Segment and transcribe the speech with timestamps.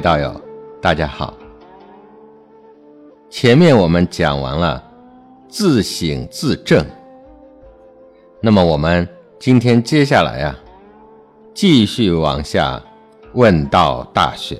[0.00, 0.40] 道友，
[0.80, 1.34] 大家好。
[3.28, 4.82] 前面我们讲完了
[5.46, 6.84] 自省自正，
[8.40, 9.06] 那么我们
[9.38, 10.58] 今天接下来呀，
[11.52, 12.82] 继续往下
[13.34, 14.58] 问道大学。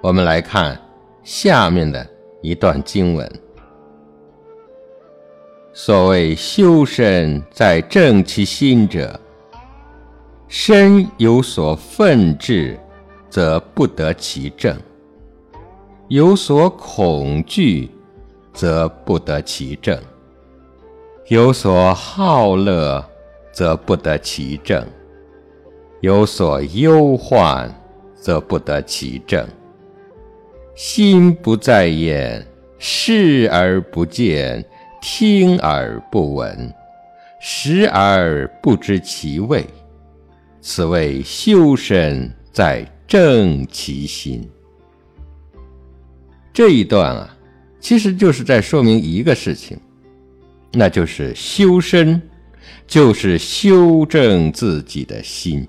[0.00, 0.80] 我们来看
[1.22, 2.04] 下面的
[2.40, 3.30] 一段经文：
[5.74, 9.20] 所谓修身在正其心者，
[10.48, 12.78] 身有所愤志。
[13.32, 14.76] 则不得其正；
[16.08, 17.88] 有所恐惧，
[18.52, 19.96] 则不得其正；
[21.28, 23.02] 有所好乐，
[23.50, 24.84] 则不得其正；
[26.02, 27.74] 有所忧患，
[28.14, 29.48] 则不得其正。
[30.74, 34.62] 心不在焉，视而不见，
[35.00, 36.70] 听而不闻，
[37.40, 39.64] 食而不知其味，
[40.60, 42.86] 此谓修身在。
[43.06, 44.48] 正其心，
[46.52, 47.36] 这一段啊，
[47.78, 49.78] 其实就是在说明一个事情，
[50.72, 52.20] 那就是修身，
[52.86, 55.66] 就是修正自己的心。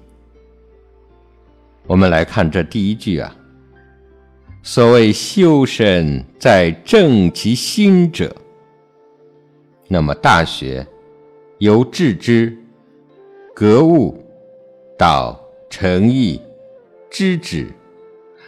[1.85, 3.35] 我们来看这第一句啊，
[4.61, 8.33] 所谓修身在正其心者，
[9.89, 10.87] 那么大学
[11.57, 12.57] 由致知、
[13.53, 14.17] 格物
[14.97, 15.37] 到
[15.69, 16.39] 诚意。
[17.13, 17.67] 知止，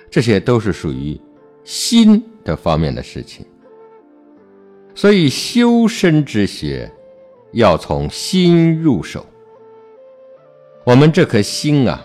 [0.09, 1.21] 这些都是属于
[1.63, 3.45] 心的方面的事情。
[4.95, 6.91] 所以修身之学
[7.52, 9.23] 要从心入手。
[10.83, 12.03] 我们这颗心啊，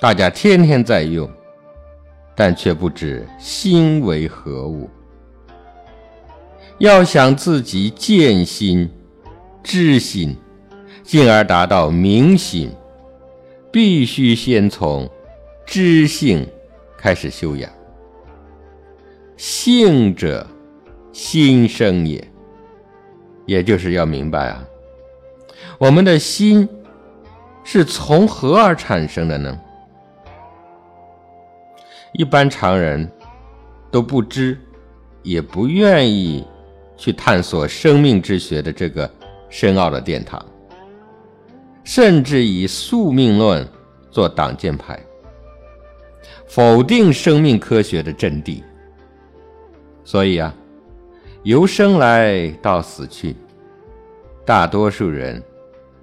[0.00, 1.30] 大家天天在用，
[2.34, 4.88] 但却不知心为何物。
[6.78, 8.90] 要想自己见心、
[9.62, 10.34] 知心，
[11.02, 12.70] 进而达到明心，
[13.70, 15.06] 必须先从。
[15.72, 16.46] 知性
[16.98, 17.72] 开始修养，
[19.38, 20.46] 性者
[21.14, 22.22] 心生也，
[23.46, 24.62] 也就是要明白啊，
[25.78, 26.68] 我们的心
[27.64, 29.58] 是从何而产生的呢？
[32.12, 33.10] 一般常人
[33.90, 34.60] 都不知，
[35.22, 36.46] 也不愿意
[36.98, 39.10] 去探索生命之学的这个
[39.48, 40.44] 深奥的殿堂，
[41.82, 43.66] 甚至以宿命论
[44.10, 45.02] 做挡箭牌。
[46.54, 48.62] 否定生命科学的阵地，
[50.04, 50.54] 所以啊，
[51.44, 53.34] 由生来到死去，
[54.44, 55.42] 大多数人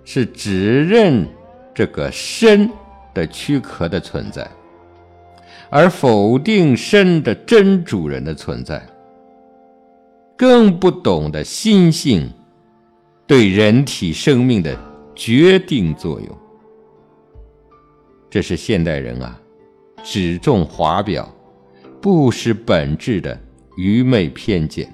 [0.04, 1.24] 是只认
[1.72, 2.68] 这个身
[3.14, 4.50] 的躯壳的存在，
[5.70, 8.84] 而否定身的真主人的存在，
[10.36, 12.28] 更不懂得心性
[13.28, 14.76] 对人体生命的
[15.14, 16.38] 决定作用。
[18.32, 19.40] 这是现代人啊。
[20.04, 21.28] 只重华表，
[22.02, 23.40] 不失本质的
[23.78, 24.92] 愚昧偏见，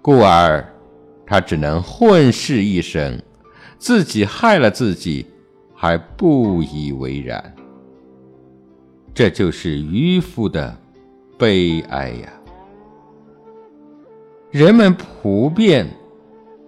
[0.00, 0.64] 故而
[1.26, 3.20] 他只能混世一生，
[3.78, 5.26] 自己害了自己，
[5.74, 7.54] 还不以为然。
[9.14, 10.76] 这就是渔夫的
[11.38, 12.32] 悲哀呀！
[14.50, 15.86] 人们普遍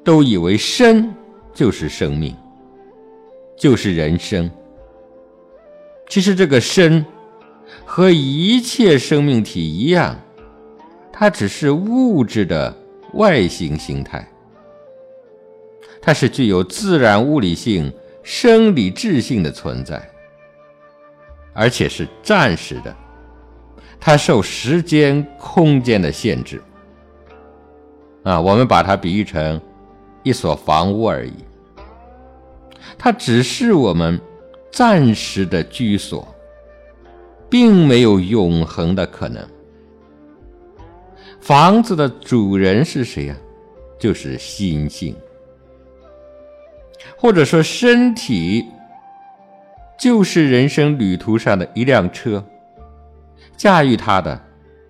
[0.03, 1.15] 都以为生
[1.53, 2.35] 就是生命，
[3.57, 4.51] 就是人生。
[6.09, 7.05] 其实这个身
[7.85, 10.17] 和一切生命体一样，
[11.13, 12.75] 它只是物质的
[13.15, 14.27] 外形形态，
[16.01, 17.93] 它是具有自然物理性、
[18.23, 20.09] 生理质性的存在，
[21.53, 22.95] 而且是暂时的，
[23.99, 26.63] 它受时间、空间的限制。
[28.23, 29.61] 啊，我们把它比喻成
[30.23, 31.35] 一所房屋而已，
[32.97, 34.21] 它只是我们。
[34.75, 36.27] 暂时的居所，
[37.49, 39.49] 并没有永恒的可能。
[41.41, 43.37] 房子的主人是谁呀？
[44.01, 45.15] 就是心性，
[47.17, 48.67] 或者说身体，
[49.97, 52.45] 就是人生旅途上的一辆车，
[53.57, 54.45] 驾驭它的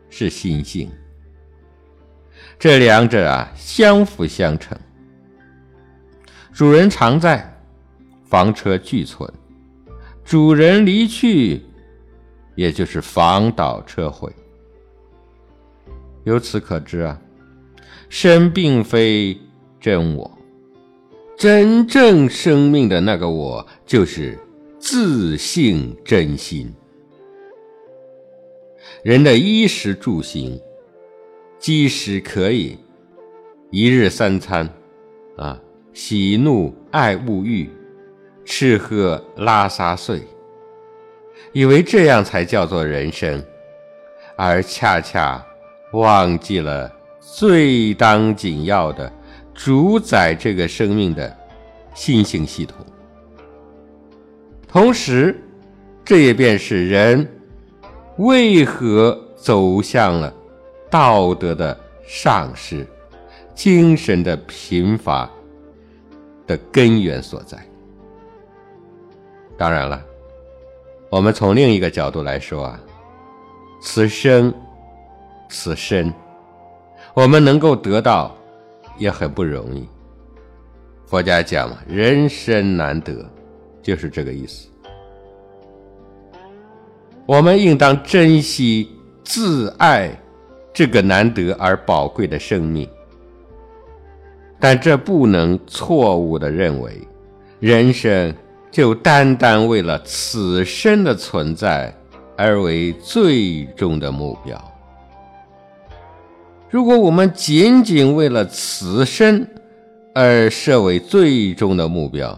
[0.09, 0.91] 是心性。
[2.59, 4.77] 这两者啊，相辅相成。
[6.55, 7.55] 主人常在，
[8.25, 9.31] 房车俱存。
[10.25, 11.61] 主人离去，
[12.55, 14.33] 也就是房倒车毁。
[16.25, 17.21] 由此可知啊，
[18.09, 19.39] 身并非
[19.79, 20.39] 真我，
[21.37, 24.39] 真正生命的那个我，就是
[24.79, 26.73] 自性真心。
[29.03, 30.59] 人的衣食住行，
[31.59, 32.79] 即使可以
[33.71, 34.67] 一日三餐，
[35.37, 35.61] 啊，
[35.93, 37.69] 喜怒爱恶欲。
[38.45, 40.23] 吃喝拉撒睡，
[41.53, 43.43] 以为这样才叫做人生，
[44.37, 45.45] 而恰恰
[45.93, 49.11] 忘记了最当紧要的
[49.55, 51.35] 主宰这个生命的
[51.95, 52.77] 新型系统。
[54.69, 55.41] 同时，
[56.05, 57.27] 这也便是人
[58.19, 60.33] 为何走向了
[60.91, 62.87] 道德的丧失、
[63.55, 65.31] 精神的贫乏
[66.47, 67.59] 的根源所在。
[69.57, 70.05] 当然了，
[71.09, 72.81] 我们从另一个角度来说啊，
[73.81, 74.53] 此生
[75.49, 76.13] 此身，
[77.15, 78.35] 我们能够得到
[78.99, 79.89] 也很不容易。
[81.07, 83.25] 佛家讲嘛，人生难得，
[83.81, 84.69] 就是这个意思。
[87.25, 88.91] 我们应当珍惜
[89.23, 90.11] 自爱
[90.73, 92.89] 这个难得而宝贵的生命，
[94.59, 97.01] 但这不能错误的认为
[97.61, 98.35] 人生。
[98.75, 101.97] 就单单为了此生的存在
[102.37, 104.61] 而为最终的目标。
[106.69, 109.47] 如果我们仅仅为了此生
[110.13, 112.37] 而设为最终的目标，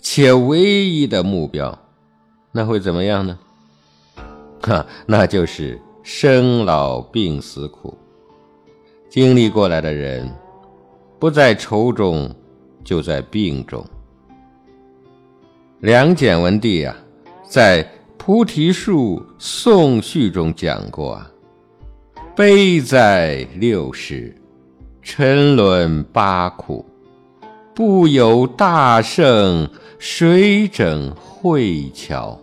[0.00, 1.78] 且唯一的目标，
[2.50, 3.38] 那会怎么样呢？
[4.62, 7.96] 哈，那就是生老病死苦。
[9.08, 10.28] 经历过来的人，
[11.20, 12.28] 不在愁中，
[12.82, 13.86] 就在病中。
[15.80, 16.94] 梁简文帝啊，
[17.48, 17.82] 在
[18.18, 21.30] 《菩提树颂序》中讲过啊
[22.36, 24.36] ：“悲哉六十，
[25.00, 26.84] 沉沦八苦，
[27.74, 29.66] 不有大圣，
[29.98, 32.38] 谁整慧巧？”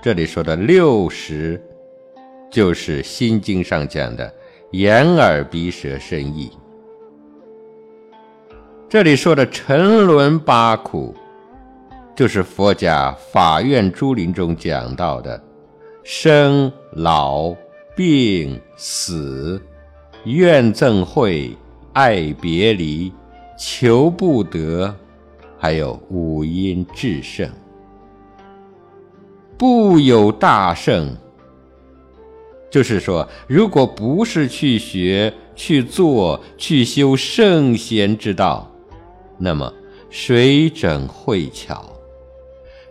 [0.00, 1.62] 这里说的六十，
[2.50, 4.32] 就是《心经》上讲的
[4.70, 6.50] 眼耳鼻舌身意。
[8.88, 11.14] 这里说的沉沦八苦。
[12.22, 15.42] 就是佛家法院诸林中讲到的
[16.04, 17.52] 生老
[17.96, 19.60] 病死、
[20.22, 21.50] 怨憎会、
[21.92, 23.12] 爱别离、
[23.58, 24.94] 求不得，
[25.58, 27.50] 还有五阴炽盛。
[29.58, 31.16] 不有大圣，
[32.70, 38.70] 就是说，如果不是去学、去做、去修圣贤之道，
[39.38, 39.74] 那么
[40.08, 41.88] 谁整会巧？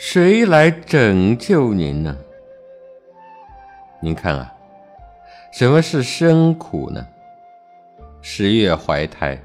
[0.03, 2.17] 谁来拯救您呢？
[4.01, 4.51] 您看啊，
[5.53, 7.05] 什么是生苦呢？
[8.19, 9.39] 十月怀胎，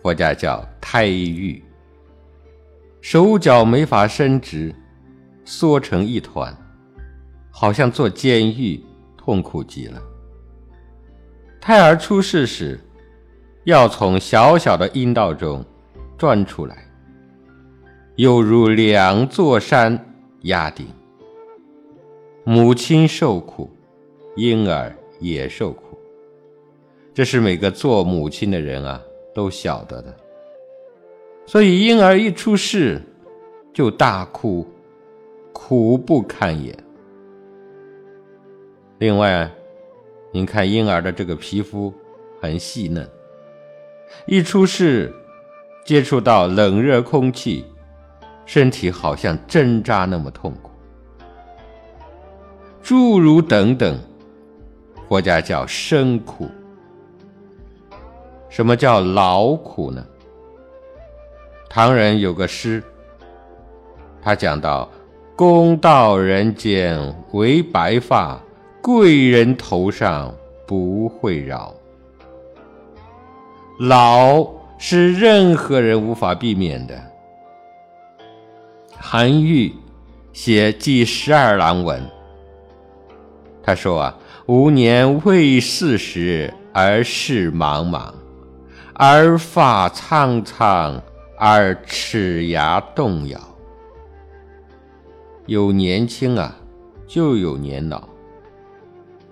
[0.00, 1.60] 佛家叫胎狱，
[3.00, 4.72] 手脚没法伸直，
[5.44, 6.56] 缩成一团，
[7.50, 8.80] 好像坐监狱，
[9.16, 10.00] 痛苦极了。
[11.60, 12.78] 胎儿出世时，
[13.64, 15.64] 要从小小的阴道中
[16.16, 16.87] 钻出来。
[18.18, 19.96] 犹如两座山
[20.40, 20.88] 压顶，
[22.42, 23.70] 母亲受苦，
[24.34, 25.96] 婴儿也受苦。
[27.14, 29.00] 这是每个做母亲的人啊
[29.32, 30.12] 都晓得的。
[31.46, 33.00] 所以婴儿一出世
[33.72, 34.66] 就大哭，
[35.52, 36.76] 苦不堪言。
[38.98, 39.48] 另外，
[40.32, 41.94] 您看婴儿的这个皮肤
[42.40, 43.08] 很细嫩，
[44.26, 45.14] 一出世
[45.84, 47.64] 接触到冷热空气。
[48.48, 50.70] 身体好像针扎那么痛苦，
[52.82, 54.00] 诸如等等，
[55.06, 56.48] 佛家叫生苦。
[58.48, 60.02] 什么叫劳苦呢？
[61.68, 62.82] 唐人有个诗，
[64.22, 64.88] 他讲到：
[65.36, 66.98] 公道人间
[67.32, 68.40] 为白发，
[68.80, 70.34] 贵人头上
[70.66, 71.74] 不会饶。
[73.78, 76.98] 老是任何人无法避免的。
[79.10, 79.74] 韩愈
[80.34, 81.98] 写《记十二郎文》，
[83.62, 88.12] 他说啊：“吾年未四十而事茫茫，
[88.92, 91.00] 而发苍苍，
[91.38, 93.40] 而齿牙动摇。
[95.46, 96.54] 有年轻啊，
[97.06, 98.06] 就有年老，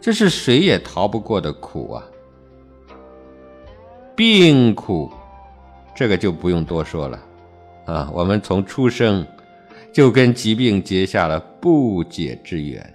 [0.00, 2.02] 这是谁也逃不过的苦啊。
[4.14, 5.12] 病苦，
[5.95, 7.18] 这个就不用多说了
[7.85, 8.11] 啊。
[8.14, 9.23] 我们从出生。”
[9.96, 12.94] 就跟疾病结下了不解之缘。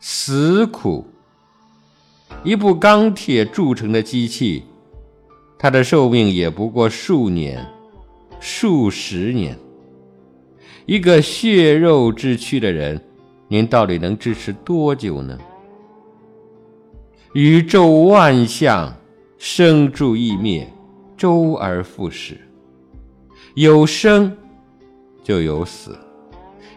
[0.00, 1.04] 死苦，
[2.42, 4.64] 一部钢铁铸成的机器，
[5.58, 7.62] 它的寿命也不过数年、
[8.40, 9.54] 数十年。
[10.86, 12.98] 一个血肉之躯的人，
[13.48, 15.38] 您到底能支持多久呢？
[17.34, 18.90] 宇宙万象，
[19.36, 20.66] 生住异灭，
[21.18, 22.40] 周而复始，
[23.54, 24.34] 有生。
[25.22, 25.96] 就有死，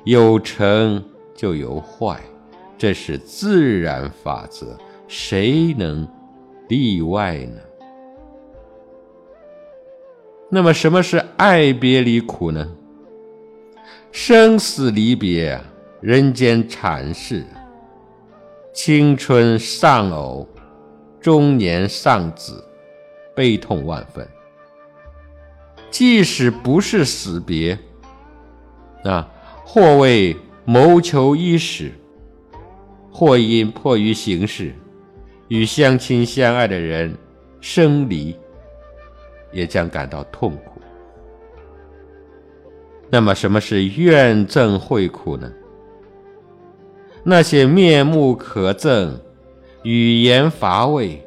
[0.04, 2.22] 有成就有坏，
[2.78, 6.08] 这是自然法则，谁能
[6.68, 7.60] 例外呢？
[10.50, 12.72] 那么，什么是爱别离苦呢？
[14.12, 15.60] 生死离别，
[16.00, 17.44] 人间禅事。
[18.72, 20.48] 青春丧偶，
[21.20, 22.64] 中年丧子，
[23.34, 24.26] 悲痛万分。
[25.90, 27.78] 即使不是死别，
[29.06, 29.32] 啊，
[29.64, 30.36] 或为
[30.66, 31.92] 谋求衣食，
[33.12, 34.74] 或因迫于形势，
[35.48, 37.16] 与相亲相爱的人
[37.62, 38.36] 生离。
[39.52, 40.82] 也将感到痛苦。
[43.10, 45.50] 那么，什么是怨憎会苦呢？
[47.24, 49.14] 那些面目可憎、
[49.84, 51.24] 语言乏味，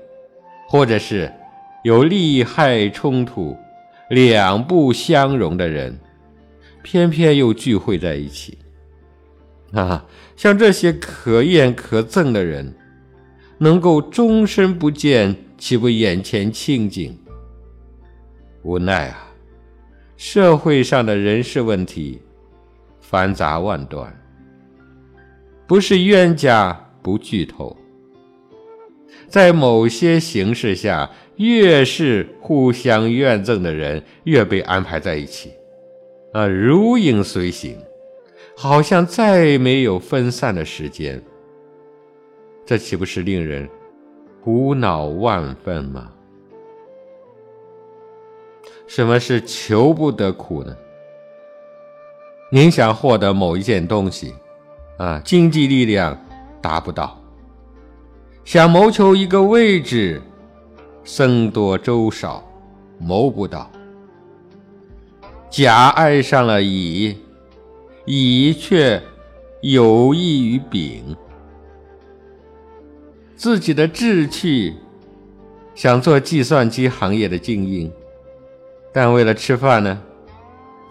[0.69, 1.33] 或者是
[1.85, 3.57] 有利害冲突、
[4.11, 5.99] 两不相容的人，
[6.91, 8.57] 偏偏又聚会在一起。
[9.73, 12.75] 啊，像这些可厌可憎的人，
[13.59, 17.15] 能够终身不见，岂不眼前清净？
[18.63, 19.29] 无奈啊，
[20.17, 22.23] 社会上的人事问题
[23.03, 24.11] 繁杂万端，
[25.67, 27.77] 不是冤家不聚头。
[29.29, 35.51] 在某些形势下，越是互相怨憎的人，越被安排在一起，
[36.33, 37.79] 啊，如影随形，
[38.57, 41.23] 好像再没有分散的时间。
[42.67, 43.69] 这岂不是令人
[44.45, 46.13] 苦恼万分吗？
[48.87, 50.77] 什么是求不得苦呢？
[52.51, 54.35] 您想获得某一件东西，
[54.97, 56.19] 啊，经济力量
[56.61, 57.19] 达不到；
[58.45, 60.21] 想谋求一个位置，
[61.05, 62.43] 僧多粥少，
[62.99, 63.71] 谋不到。
[65.51, 67.17] 甲爱上了乙，
[68.05, 69.03] 乙却
[69.63, 71.17] 有意于丙。
[73.35, 74.75] 自己的志趣，
[75.75, 77.91] 想做计算机行业的精英。
[78.93, 80.03] 但为了吃饭呢，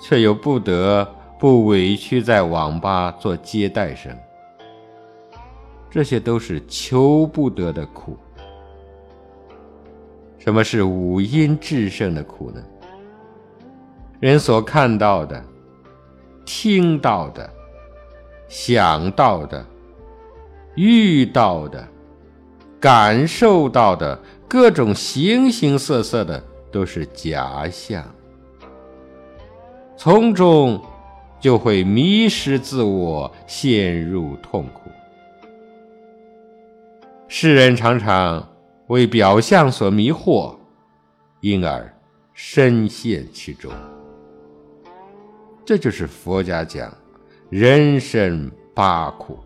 [0.01, 1.07] 却又不得
[1.39, 4.15] 不委屈在网吧做接待生，
[5.89, 8.17] 这些都是求不得的苦。
[10.39, 12.63] 什么是五阴炽盛的苦呢？
[14.19, 15.43] 人所看到的、
[16.45, 17.49] 听到的、
[18.47, 19.65] 想到的、
[20.75, 21.87] 遇到的、
[22.79, 26.43] 感受到的各种形形色色的。
[26.69, 28.03] 都是假象，
[29.95, 30.79] 从中
[31.39, 34.91] 就会迷失自我，陷入痛苦。
[37.29, 38.45] 世人常常
[38.87, 40.57] 为表象所迷惑，
[41.39, 41.91] 因而
[42.33, 43.71] 深陷其中。
[45.67, 46.89] 这就是佛家讲
[47.49, 49.37] 人生八苦，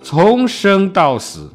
[0.00, 1.50] 从生到死，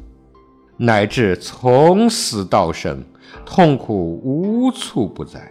[0.76, 3.02] 乃至从死到生。
[3.46, 5.50] 痛苦无处不在，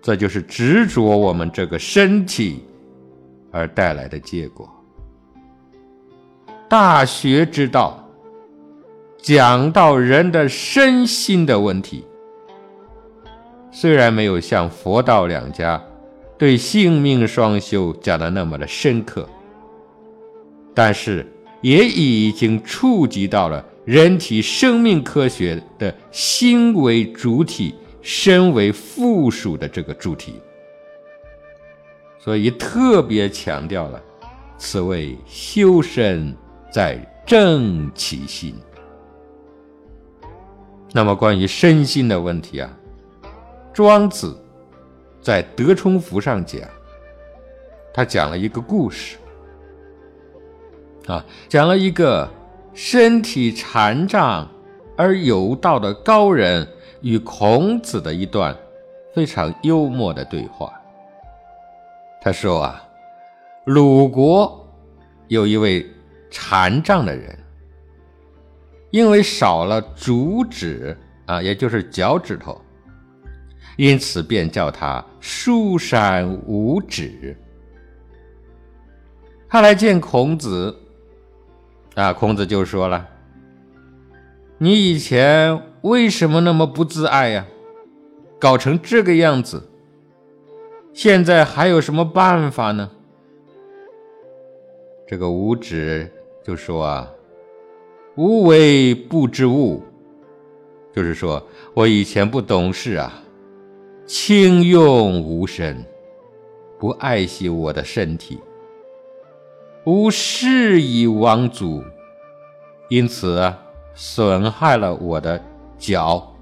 [0.00, 2.64] 这就是执着我们这个身体
[3.50, 4.66] 而带来的结果。
[6.66, 8.02] 大学之道
[9.18, 12.06] 讲到人的身心的问题，
[13.70, 15.82] 虽然没有像佛道两家
[16.38, 19.28] 对性命双修讲的那么的深刻，
[20.74, 21.26] 但是
[21.60, 23.64] 也已经触及到了。
[23.86, 30.34] 人体生命科学的心为主体，身为附属的这个主体，
[32.18, 34.00] 所以特别强调了，
[34.58, 36.36] 此谓修身
[36.70, 38.54] 在正其心。
[40.92, 42.70] 那么关于身心的问题啊，
[43.72, 44.36] 庄子
[45.20, 46.60] 在德充符上讲，
[47.92, 49.16] 他讲了一个故事，
[51.06, 52.28] 啊，讲了一个。
[52.72, 54.48] 身体残障
[54.96, 56.66] 而有道的高人
[57.02, 58.56] 与孔子的一段
[59.12, 60.72] 非常幽默的对话。
[62.22, 62.88] 他说：“啊，
[63.64, 64.64] 鲁国
[65.26, 65.84] 有一位
[66.30, 67.36] 残障的人，
[68.90, 70.96] 因为少了足趾
[71.26, 72.58] 啊，也就是脚趾头，
[73.76, 77.36] 因此便叫他书山无指。
[79.48, 80.76] 他来见孔子。”
[81.96, 83.06] 啊，孔子就说了
[84.58, 87.44] ：“你以前为什么那么不自爱呀？
[88.38, 89.68] 搞成这个样子，
[90.94, 92.90] 现在还有什么办法呢？”
[95.06, 96.10] 这个五指
[96.44, 97.10] 就说：“啊，
[98.14, 99.82] 无为不知物，
[100.94, 103.20] 就是说我以前不懂事啊，
[104.12, 105.84] 轻用无声，
[106.80, 108.40] 不爱惜我的身体，
[109.84, 111.80] 吾事以亡足，
[112.88, 113.54] 因此
[113.94, 115.40] 损害了我的
[115.78, 116.34] 脚。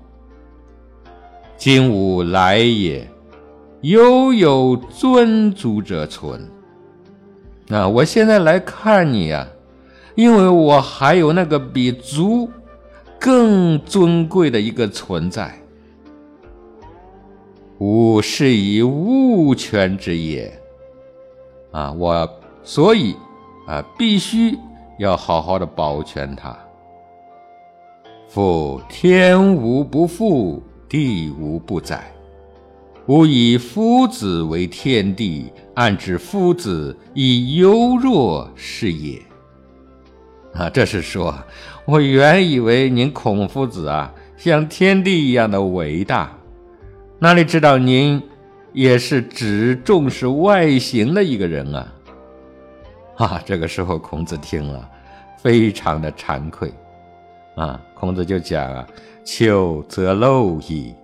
[1.59, 3.07] 今吾来也，
[3.83, 6.41] 犹有尊足者存。
[7.67, 9.47] 那，我现在来看你啊，
[10.15, 12.49] 因为我还有那个比足
[13.21, 15.58] 更尊贵的一个存在。
[17.79, 20.53] 吾是以物权之也，
[21.71, 22.29] 啊，我
[22.65, 23.15] 所以
[23.69, 24.59] 啊，必须
[24.99, 26.57] 要好好的保全它。
[28.29, 32.13] 夫天无不覆，地无不载。
[33.07, 39.23] 吾以夫子为天地，暗指夫子以犹若是也。
[40.53, 41.33] 啊，这是说，
[41.87, 46.38] 我原以为您孔夫子啊，像天地一样的伟大。
[47.21, 48.23] 哪里知道您
[48.73, 51.93] 也是只重视外形的一个人啊！
[53.19, 54.89] 啊，这个时候孔子听了，
[55.37, 56.73] 非常的惭愧，
[57.57, 58.87] 啊，孔子就讲啊
[59.27, 60.95] ：“求则陋矣。”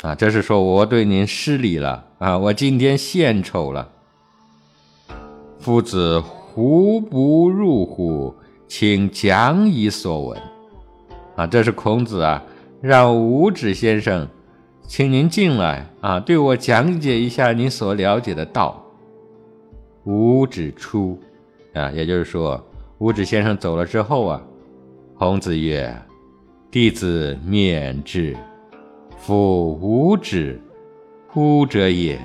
[0.00, 3.86] 啊，这是说我对您失礼了啊，我今天献丑了。
[5.58, 8.34] 夫子胡不入乎？
[8.66, 10.40] 请讲以所闻。
[11.36, 12.42] 啊，这是孔子啊，
[12.80, 14.26] 让五指先生。
[14.92, 18.84] 请您进来啊，对我讲解一下您所了解的道。
[20.04, 21.18] 五指出，
[21.72, 22.62] 啊，也就是说，
[22.98, 24.42] 五指先生走了之后啊，
[25.14, 25.96] 孔子曰
[26.70, 28.36] ：“弟子免之。
[29.16, 30.60] 夫五指，
[31.26, 32.20] 乎者也，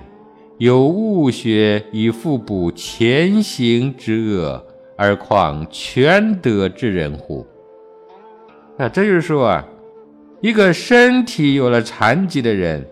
[0.58, 4.62] 有物学以复补前行之恶，
[4.98, 7.48] 而况全德之人乎？”
[8.78, 9.66] 啊，这就是说啊。
[10.40, 12.88] 一个身体有了残疾的人，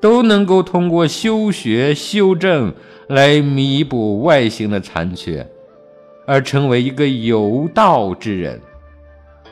[0.00, 2.74] 都能够通过修学修正
[3.08, 5.46] 来弥补外形的残缺，
[6.26, 8.60] 而成为一个有道之人。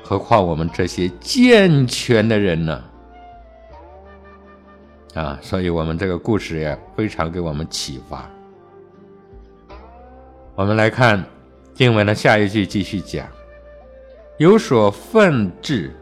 [0.03, 2.85] 何况我们这些健全的人呢？
[5.15, 8.29] 啊，所以我们这个故事也非常给我们启发。
[10.57, 11.25] 我们来看
[11.73, 13.27] 经文的下一句，继续讲：
[14.39, 15.95] 有所愤志。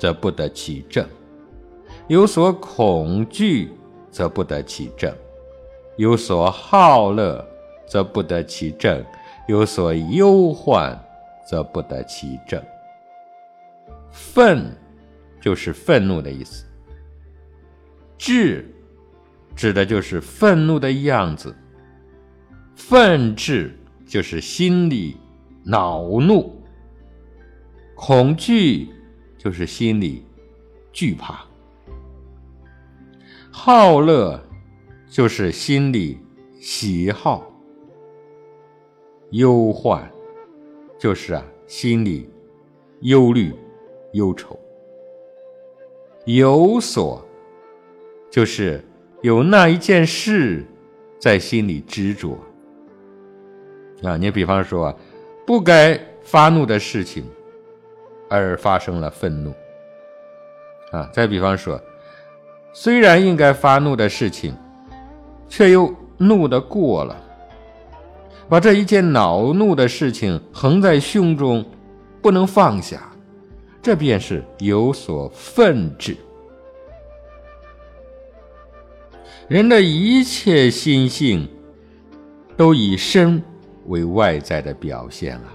[0.00, 1.06] 则不得其正，
[2.08, 3.70] 有所恐惧，
[4.10, 5.12] 则不得其正；
[5.98, 7.46] 有所好乐，
[7.86, 9.04] 则不得其正；
[9.46, 10.98] 有所忧患，
[11.46, 12.58] 则不得其正。
[14.10, 14.74] 愤
[15.38, 16.64] 就是愤怒的意思，
[18.16, 18.74] 志
[19.54, 21.54] 指的就是愤怒的样子，
[22.74, 25.18] 愤志就是心里
[25.62, 26.58] 恼怒，
[27.94, 28.88] 恐惧。
[29.42, 30.22] 就是心里
[30.92, 31.46] 惧怕，
[33.50, 34.38] 好乐
[35.08, 36.18] 就是心里
[36.60, 37.50] 喜好，
[39.30, 40.06] 忧患
[40.98, 42.28] 就是啊心里
[43.00, 43.50] 忧虑
[44.12, 44.60] 忧愁，
[46.26, 47.26] 有所
[48.30, 48.84] 就是
[49.22, 50.62] 有那一件事
[51.18, 52.38] 在心里执着
[54.02, 54.18] 啊。
[54.18, 54.94] 你比方说
[55.46, 57.24] 不该发怒的事情。
[58.30, 59.52] 而发生了愤怒，
[60.92, 61.10] 啊！
[61.12, 61.78] 再比方说，
[62.72, 64.56] 虽然应该发怒的事情，
[65.48, 67.16] 却又怒得过了，
[68.48, 71.64] 把这一件恼怒的事情横在胸中，
[72.22, 73.10] 不能放下，
[73.82, 76.16] 这便是有所愤志。
[79.48, 81.48] 人的一切心性，
[82.56, 83.42] 都以身
[83.86, 85.52] 为外在的表现了。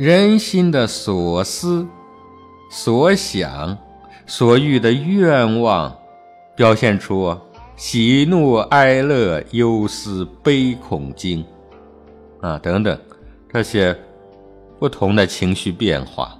[0.00, 1.86] 人心的所思、
[2.70, 3.76] 所想、
[4.26, 5.94] 所欲的愿望，
[6.56, 7.36] 表现出
[7.76, 11.44] 喜怒哀乐、忧思悲恐惊
[12.40, 12.98] 啊等等
[13.52, 13.94] 这些
[14.78, 16.34] 不同的情绪变化，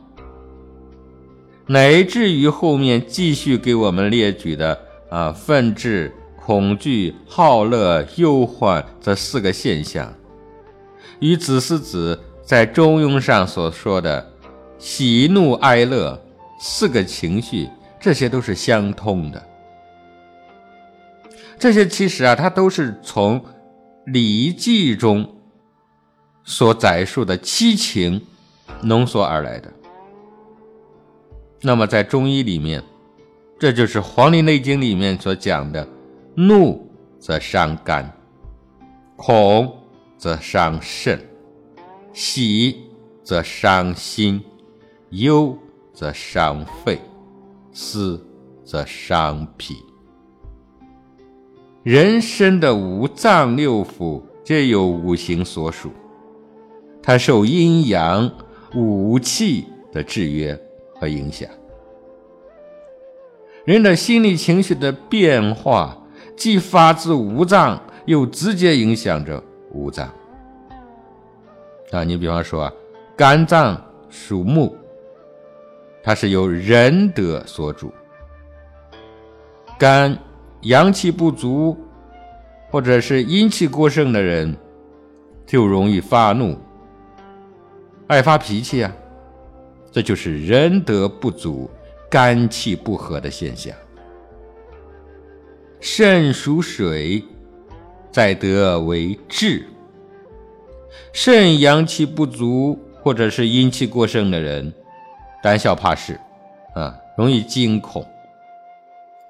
[1.66, 6.10] 乃至于后面继续给我们列举的啊愤志、
[6.42, 10.10] 恐惧、好乐、忧患这四个现象，
[11.18, 12.18] 与子思子。
[12.50, 14.28] 在《中庸》上所说的
[14.76, 16.20] 喜怒哀乐
[16.58, 17.68] 四个情绪，
[18.00, 19.40] 这些都是相通的。
[21.56, 23.40] 这些其实啊，它都是从
[24.06, 25.32] 《礼记》中
[26.42, 28.20] 所载述的七情
[28.82, 29.72] 浓缩而来的。
[31.60, 32.82] 那么在中医里面，
[33.60, 35.86] 这就是《黄帝内经》里面所讲的：
[36.34, 36.84] 怒
[37.20, 38.12] 则伤肝，
[39.14, 39.72] 恐
[40.18, 41.29] 则伤肾。
[42.12, 42.76] 喜
[43.22, 44.42] 则伤心，
[45.10, 45.56] 忧
[45.92, 47.00] 则伤肺，
[47.72, 48.20] 思
[48.64, 49.76] 则伤脾。
[51.82, 55.90] 人身的五脏六腑皆有五行所属，
[57.02, 58.30] 它受阴阳
[58.74, 60.60] 五气的制约
[60.96, 61.48] 和影响。
[63.64, 65.96] 人的心理情绪的变化，
[66.36, 69.42] 既发自五脏，又直接影响着
[69.72, 70.12] 五脏。
[71.90, 72.72] 啊，你比方说啊，
[73.16, 74.76] 肝脏属木，
[76.02, 77.92] 它是由仁德所主。
[79.78, 80.16] 肝
[80.62, 81.76] 阳气不足，
[82.70, 84.56] 或者是阴气过盛的人，
[85.46, 86.56] 就容易发怒、
[88.06, 88.92] 爱发脾气啊。
[89.90, 91.68] 这就是仁德不足、
[92.08, 93.74] 肝气不和的现象。
[95.80, 97.24] 肾属水，
[98.12, 99.66] 在德为志。
[101.12, 104.72] 肾阳气不足，或者是阴气过盛的人，
[105.42, 106.18] 胆小怕事，
[106.74, 108.06] 啊，容易惊恐。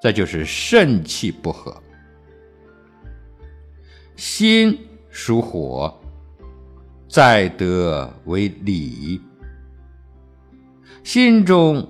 [0.01, 1.75] 这就是肾气不和，
[4.15, 4.75] 心
[5.11, 5.95] 属火，
[7.07, 9.21] 在德为礼。
[11.03, 11.87] 心中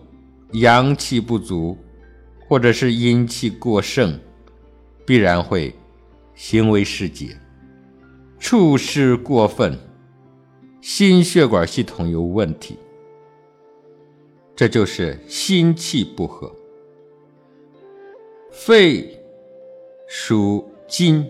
[0.52, 1.78] 阳气不足，
[2.48, 4.20] 或者是阴气过盛，
[5.06, 5.74] 必然会
[6.36, 7.38] 行为失节，
[8.42, 9.78] 处事过分，
[10.82, 12.76] 心血管系统有问题，
[14.56, 16.52] 这就是心气不和。
[18.50, 19.24] 肺
[20.08, 21.24] 属金，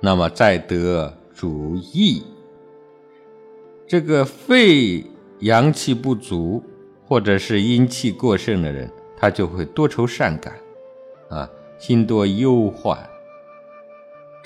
[0.00, 2.22] 那么在得主义。
[3.88, 5.04] 这个肺
[5.40, 6.62] 阳气不足，
[7.04, 10.54] 或者是阴气过盛的人，他就会多愁善感，
[11.28, 12.96] 啊，心多忧患，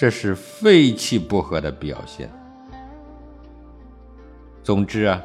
[0.01, 2.27] 这是肺气不和的表现。
[4.63, 5.23] 总之啊，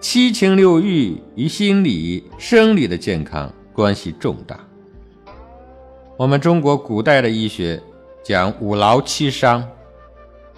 [0.00, 4.58] 七情六欲与心理、生理的健康关系重大。
[6.16, 7.80] 我们中国古代的医学
[8.24, 9.64] 讲五劳七伤，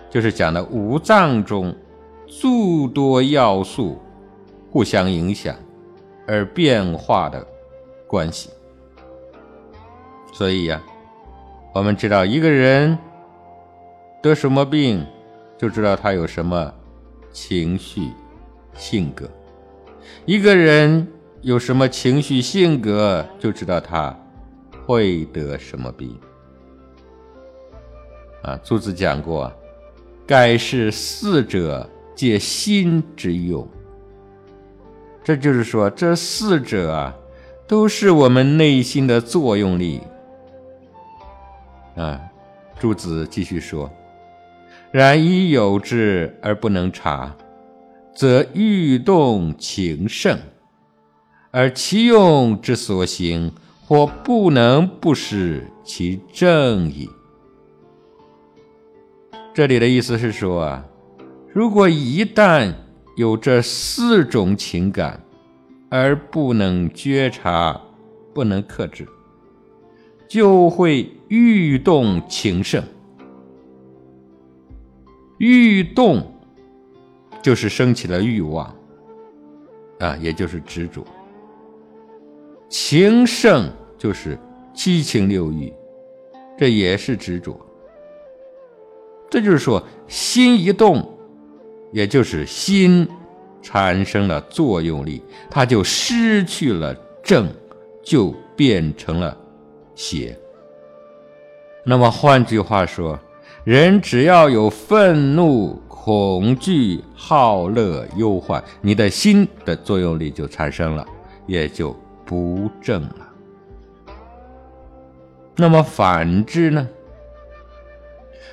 [0.09, 1.77] 就是讲的五脏中
[2.27, 4.01] 诸多要素
[4.71, 5.55] 互相影响
[6.27, 7.47] 而变化的
[8.07, 8.49] 关系。
[10.33, 10.83] 所以呀，
[11.75, 12.97] 我们知道一个人
[14.23, 15.05] 得什么病，
[15.59, 16.73] 就知道他有什么
[17.33, 18.13] 情绪、
[18.75, 19.27] 性格；
[20.25, 21.05] 一个人
[21.41, 24.17] 有什么情绪、性格，就知道他。
[24.87, 26.15] 会得什么病？
[28.43, 29.51] 啊，朱子讲过，
[30.27, 33.67] 盖是四者皆心之用。
[35.25, 37.17] 这就是说，这四者啊，
[37.67, 40.03] 都是我们内心的作用力。
[41.97, 42.21] 啊，
[42.79, 43.91] 朱子继续说：
[44.91, 47.35] 然已有之而不能察，
[48.15, 50.39] 则欲动情盛，
[51.51, 53.53] 而其用之所行。
[53.87, 57.07] 或不能不失其正义。
[59.53, 60.85] 这里的意思是说啊，
[61.53, 62.73] 如果一旦
[63.19, 65.23] 有这四种情感，
[65.91, 67.79] 而不能觉察、
[68.33, 69.07] 不能克制，
[70.27, 72.81] 就会欲动情盛。
[75.39, 76.33] 欲动
[77.43, 78.73] 就是升起了欲望，
[79.99, 81.05] 啊，也就是执着。
[82.69, 83.69] 情圣
[83.99, 84.39] 就是
[84.73, 85.73] 七情六欲，
[86.57, 87.61] 这也是执着。
[89.29, 91.19] 这就是说，心一动，
[91.93, 93.07] 也就是心
[93.61, 95.21] 产生了作用力，
[95.51, 96.95] 它就失去了
[97.25, 97.49] 正，
[98.05, 99.37] 就变成了
[99.97, 100.39] 邪。
[101.85, 103.19] 那么换句话说，
[103.65, 111.07] 人只要有愤怒、恐惧、好乐、忧患，你的心的作用力就产生了，
[111.47, 111.95] 也就。
[112.27, 113.29] 不正了。
[115.57, 116.89] 那么反之呢？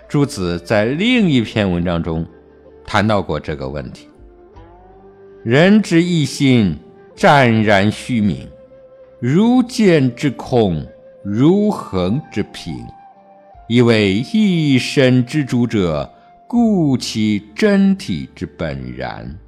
[0.09, 2.27] 朱子在另一篇文章中
[2.85, 4.09] 谈到过这个问题：
[5.41, 6.77] 人之一心
[7.15, 8.45] 湛然虚明，
[9.21, 10.85] 如见之空，
[11.23, 12.75] 如恒之平。
[13.71, 16.13] 以为一身之主者，
[16.45, 19.39] 故其真体之本然。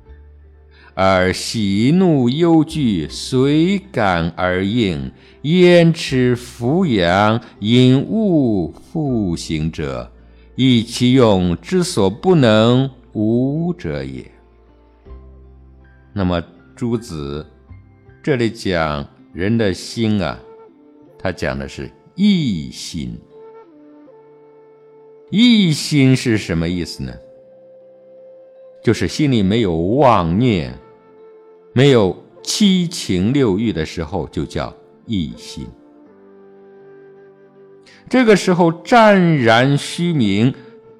[0.93, 10.09] 而喜怒忧惧随感而应，焉持俯仰引物复行者，
[10.55, 14.31] 亦其用之所不能无者也。
[16.13, 16.41] 那么
[16.77, 17.45] 朱子
[18.23, 20.39] 这里讲人的心啊，
[21.19, 23.19] 他讲的是一心。
[25.35, 27.11] 一心是什么意思呢？
[28.83, 30.71] 就是心里没有妄念。
[31.73, 34.71] 没有七情六欲的时候，就叫
[35.07, 35.65] 一心。
[38.07, 40.53] 这个时候湛然虚明，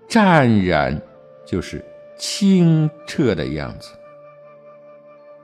[0.07, 0.99] 湛然
[1.45, 1.85] 就是
[2.17, 3.91] 清澈的样子。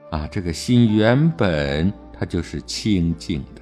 [0.09, 3.61] 啊，这个心原本它就是清净的，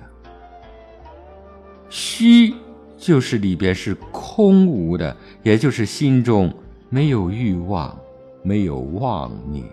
[1.89, 2.53] 虚
[2.97, 3.93] 就是里边是
[4.37, 6.53] 空无的，也就是心中
[6.89, 7.99] 没有欲望，
[8.43, 9.65] 没有妄念。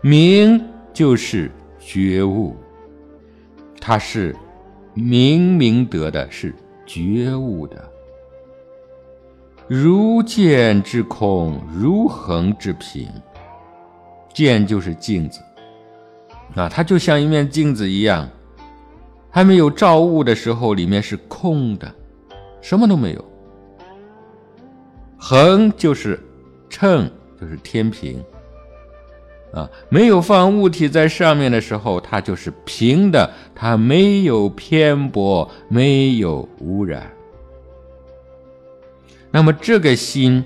[0.00, 2.54] 明就是觉悟，
[3.80, 4.36] 它是
[4.94, 6.54] 明明德的，是
[6.86, 7.90] 觉悟的。
[9.66, 13.08] 如见之空，如恒之平。
[14.32, 15.40] 见就是镜子，
[16.54, 18.28] 啊，它就像一面镜子一样，
[19.28, 21.92] 还没有照物的时候，里面是空的，
[22.60, 23.24] 什么都没有。
[25.16, 26.18] 横就是
[26.68, 28.22] 秤，就是天平，
[29.52, 37.10] 啊，没有放物体在上面的时候，它就是平的，它没有偏颇，没有污染。
[39.30, 40.44] 那么这个心。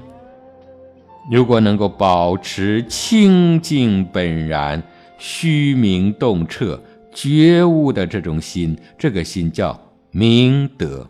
[1.31, 4.83] 如果能够保持清净本然、
[5.17, 6.79] 虚明洞彻、
[7.15, 9.75] 觉悟的这种心，这个心叫
[10.11, 11.09] 明德，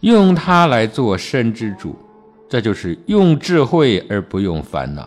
[0.00, 1.96] 用它来做身之主，
[2.48, 5.02] 这就是用智慧而不用烦恼。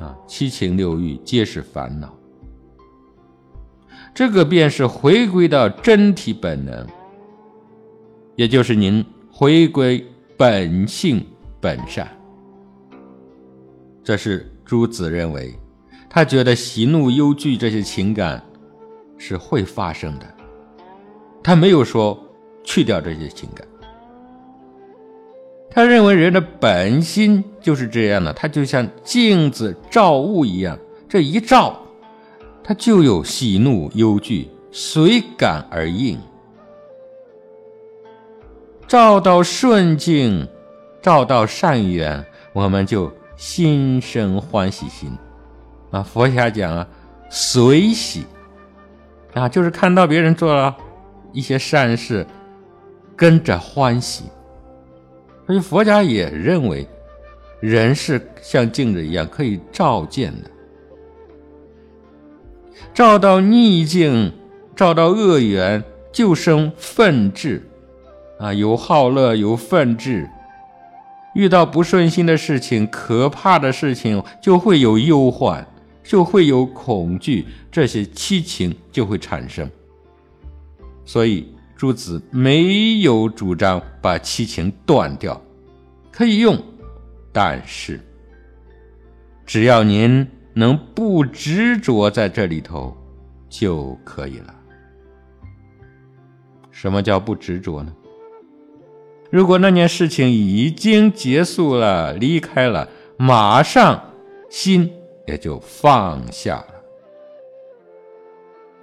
[0.00, 2.12] 啊，七情六欲皆是烦恼，
[4.14, 6.86] 这个便是回归到真体本能，
[8.36, 10.04] 也就是您回归。
[10.34, 11.24] 本性
[11.60, 12.08] 本善，
[14.02, 15.54] 这是朱子认为，
[16.10, 18.42] 他觉得喜怒忧惧这些情感
[19.18, 20.26] 是会发生的，
[21.44, 22.18] 他没有说
[22.64, 23.66] 去掉这些情感。
[25.70, 31.80] 他认为人的本心就是这样的，他就像镜子照物一样，这一照，
[32.62, 36.18] 他就有喜怒忧惧，随感而应。
[38.86, 40.46] 照到顺境，
[41.00, 42.22] 照到善缘，
[42.52, 45.10] 我们就心生欢喜心。
[45.90, 46.86] 啊，佛家讲啊，
[47.30, 48.26] 随喜
[49.32, 50.76] 啊，就是看到别人做了
[51.32, 52.26] 一些善事，
[53.22, 54.24] 跟着欢喜。
[55.46, 56.84] 所以佛家也认为，
[57.60, 60.50] 人是像镜子一样可以照见的。
[62.92, 64.32] 照到逆境，
[64.74, 67.62] 照到恶缘，就生愤志。
[68.40, 70.28] 啊，有好乐，有愤志，
[71.36, 75.64] 遇到不顺心的事情、可怕的事情，就会有忧患，
[76.02, 79.70] 就会有恐惧，这些七情就会产生。
[81.04, 85.42] 所以，朱子没有主张把七情断掉，
[86.12, 86.56] 可以用，
[87.32, 87.98] 但是，
[89.44, 92.96] 只要您能不执着在这里头，
[93.48, 94.54] 就可以了。
[96.70, 97.92] 什么叫不执着呢？
[99.28, 104.00] 如果那件事情已经结束了，离开了，马上
[104.48, 104.88] 心
[105.26, 106.74] 也就放下了。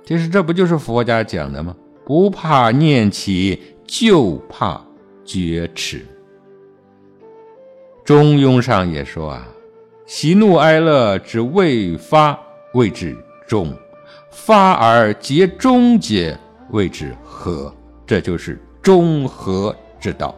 [0.03, 1.73] 其实这不就是佛家讲的吗？
[2.09, 4.83] 不怕念起，就怕
[5.23, 6.03] 觉迟。
[8.03, 9.47] 中庸上也说啊，
[10.07, 12.35] 喜怒哀乐之未发，
[12.73, 13.15] 谓之
[13.47, 13.67] 中；
[14.31, 16.35] 发而结中结，
[16.71, 17.71] 谓之和。
[18.07, 19.75] 这就是中和。
[19.99, 20.33] 之道，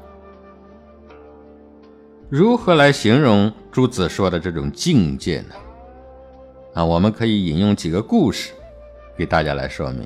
[2.27, 5.55] 如何来形容朱子说的这种境界呢？
[6.73, 8.51] 啊，我们可以引用几个故事
[9.15, 10.05] 给大家来说明，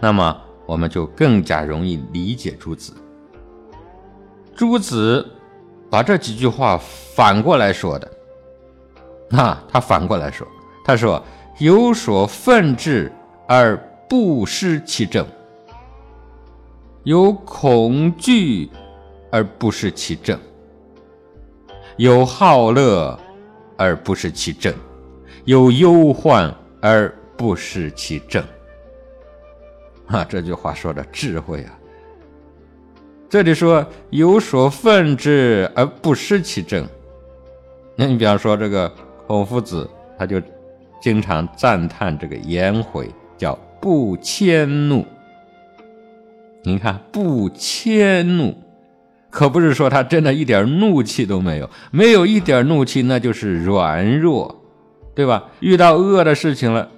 [0.00, 2.92] 那么我们就更加容易理解朱子。
[4.54, 5.26] 朱子
[5.90, 6.78] 把这几句话
[7.14, 8.10] 反过来说的，
[9.28, 10.46] 那他反过来说，
[10.84, 11.22] 他说
[11.58, 13.12] ：“有所愤志
[13.48, 13.76] 而
[14.08, 15.26] 不失其正。”
[17.04, 18.70] 有恐惧
[19.30, 20.40] 而不失其正，
[21.98, 23.20] 有好乐
[23.76, 24.72] 而不失其正，
[25.44, 26.50] 有忧患
[26.80, 28.42] 而不失其正。
[30.06, 31.78] 啊，这句话说的智慧啊！
[33.28, 36.86] 这里说有所愤之而不失其正，
[37.96, 38.92] 那你比方说这个
[39.26, 39.88] 孔夫子，
[40.18, 40.40] 他就
[41.00, 45.04] 经常赞叹这个颜回，叫不迁怒。
[46.62, 48.56] 您看，不迁怒，
[49.30, 54.62] 可不是说他真的一点怒气都没有，没有一点怒气，那就是软弱，
[55.14, 55.44] 对吧？
[55.60, 56.88] 遇到恶的事情了，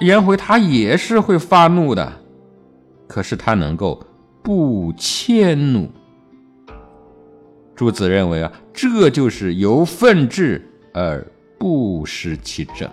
[0.00, 2.12] 颜回他也是会发怒的，
[3.06, 4.02] 可是他能够
[4.42, 5.90] 不迁怒。
[7.74, 11.26] 朱子认为啊，这就是有愤志而
[11.58, 12.88] 不失其正。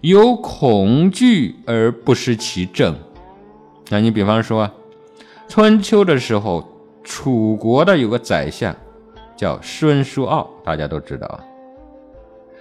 [0.00, 2.96] 有恐惧而不失其正。
[3.88, 4.74] 那你比方说啊，
[5.48, 6.66] 春秋的时候，
[7.02, 8.74] 楚国的有个宰相
[9.36, 11.44] 叫孙叔敖，大家都知道啊。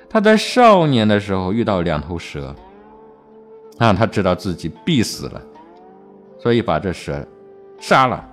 [0.10, 2.56] 他在少年的时候遇到两头蛇，
[3.78, 5.42] 啊，他知道自己必死了，
[6.40, 7.26] 所以把这蛇
[7.80, 8.28] 杀了，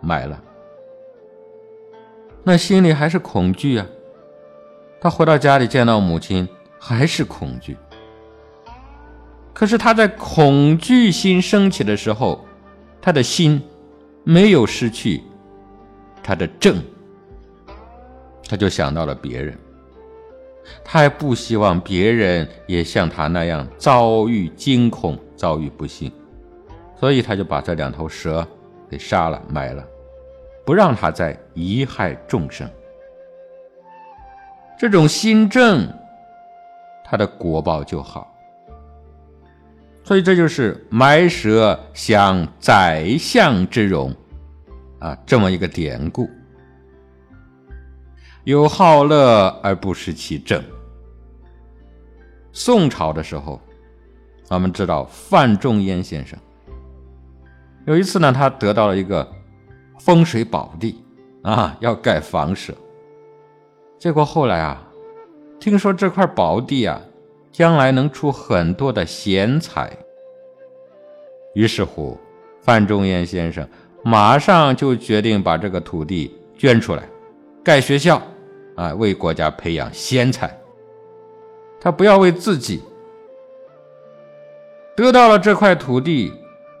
[0.00, 0.40] 埋了。
[2.44, 3.86] 那心里还是恐惧啊。
[5.00, 7.76] 他回到家里见到母亲，还是恐惧。
[9.52, 12.44] 可是他在恐惧心升起的时候，
[13.00, 13.62] 他的心
[14.24, 15.22] 没有失去
[16.22, 16.76] 他的正，
[18.48, 19.58] 他就想到了别人，
[20.84, 26.10] 他还不希望别人也像他那样遭遇惊恐、遭遇不幸，
[26.98, 28.46] 所以他就把这两头蛇
[28.88, 29.84] 给杀了、埋了，
[30.64, 32.68] 不让他再贻害众生。
[34.78, 35.86] 这种心正，
[37.04, 38.28] 他的果报就好。
[40.04, 44.12] 所以这就是埋蛇享宰相之荣，
[44.98, 46.28] 啊，这么一个典故。
[48.44, 50.62] 有好乐而不失其正。
[52.52, 53.60] 宋朝的时候，
[54.48, 56.38] 我们知道范仲淹先生
[57.86, 59.26] 有一次呢，他得到了一个
[59.98, 61.02] 风水宝地
[61.42, 62.74] 啊，要盖房舍。
[63.98, 64.82] 结果后来啊，
[65.58, 67.00] 听说这块宝地啊。
[67.52, 69.94] 将来能出很多的贤才，
[71.52, 72.18] 于是乎，
[72.62, 73.68] 范仲淹先生
[74.02, 77.06] 马上就决定把这个土地捐出来，
[77.62, 78.22] 盖学校，
[78.74, 80.58] 啊，为国家培养贤才。
[81.80, 82.80] 他不要为自己
[84.96, 86.32] 得到了这块土地，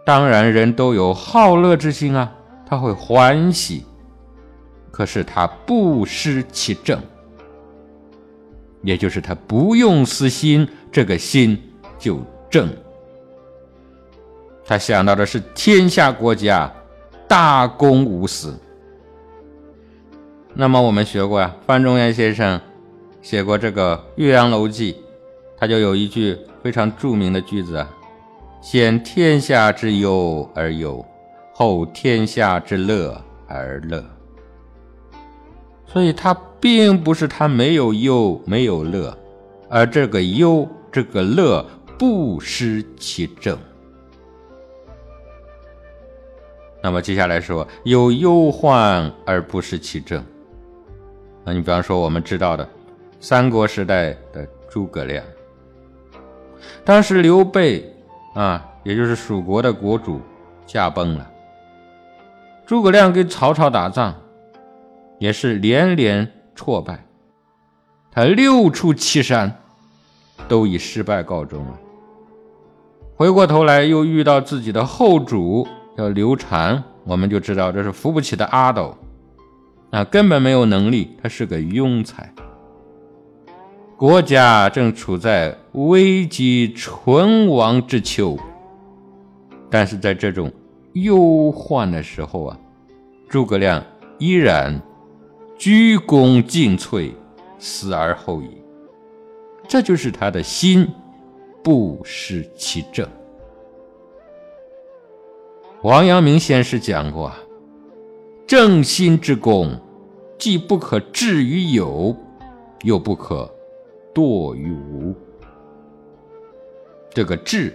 [0.04, 2.32] 当然人都有好乐之心啊，
[2.66, 3.84] 他会欢喜，
[4.90, 7.00] 可是他不失其正。
[8.82, 11.60] 也就是他不用私心，这个心
[11.98, 12.68] 就正。
[14.64, 16.72] 他想到的是天下国家，
[17.28, 18.54] 大公无私。
[20.54, 22.60] 那么我们学过呀，范仲淹先生
[23.22, 24.92] 写过这个《岳阳楼记》，
[25.56, 27.84] 他就有一句非常著名的句子
[28.60, 31.04] ：“先天下之忧而忧，
[31.54, 34.04] 后天下之乐而乐。”
[35.88, 39.16] 所以他并不是他没有忧没有乐，
[39.70, 41.64] 而这个忧这个乐
[41.98, 43.58] 不失其正。
[46.82, 50.22] 那么接下来说有忧患而不失其正。
[51.44, 52.68] 那你比方说我们知道的
[53.20, 55.24] 三国时代的诸葛亮，
[56.84, 57.94] 当时刘备
[58.34, 60.20] 啊，也就是蜀国的国主
[60.66, 61.30] 驾崩了，
[62.66, 64.14] 诸葛亮跟曹操打仗。
[65.18, 67.06] 也是连连挫败，
[68.10, 69.56] 他六出祁山，
[70.48, 71.78] 都以失败告终了。
[73.14, 75.64] 回过头来又遇到自己的后主
[75.96, 78.92] 叫刘禅，我们就知道这是扶不起的阿斗，
[79.92, 82.34] 啊，根本没有能力，他是个庸才。
[83.96, 88.36] 国家正处在危机存亡之秋，
[89.70, 90.50] 但是在这种
[90.94, 92.58] 忧患的时候啊，
[93.28, 93.80] 诸葛亮
[94.18, 94.82] 依然。
[95.58, 97.12] 鞠躬尽瘁，
[97.56, 98.48] 死而后已。
[99.68, 100.88] 这就是他的心
[101.62, 103.08] 不失其正。
[105.82, 107.30] 王阳明先生讲过
[108.46, 109.80] ：“正心之功，
[110.38, 112.16] 既不可至于有，
[112.82, 113.50] 又不可
[114.14, 115.14] 堕于无。”
[117.14, 117.74] 这个“至”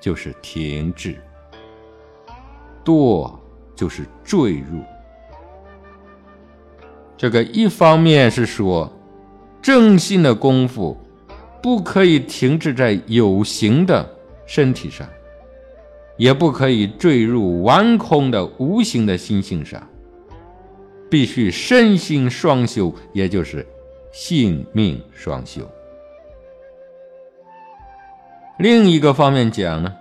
[0.00, 1.16] 就是停滞
[2.84, 3.32] ，“堕”
[3.74, 4.82] 就是坠入。
[7.16, 8.92] 这个一方面是说，
[9.60, 10.96] 正心的功夫
[11.62, 14.08] 不可以停滞在有形的
[14.44, 15.08] 身体上，
[16.22, 19.84] 也不可以坠入完空的无形的心性上，
[21.10, 23.66] 必须身心双修，也就是
[24.12, 25.68] 性命双修。
[28.60, 29.92] 另一个方面讲呢，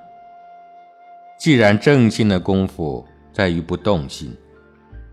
[1.39, 3.03] 既然正心的功夫
[3.33, 4.31] 在于不动心。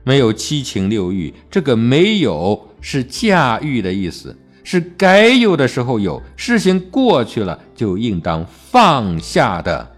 [0.04, 9.90] 没有七情六欲，这个没有是驾驭的意思，是该有的时候有，事情过去了就应当放下的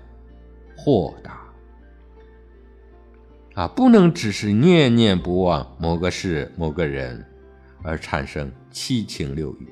[0.85, 1.41] 豁达。
[3.55, 7.25] 啊，不能只是念念不忘某个事、某个人
[7.83, 9.69] 而产生七情六欲，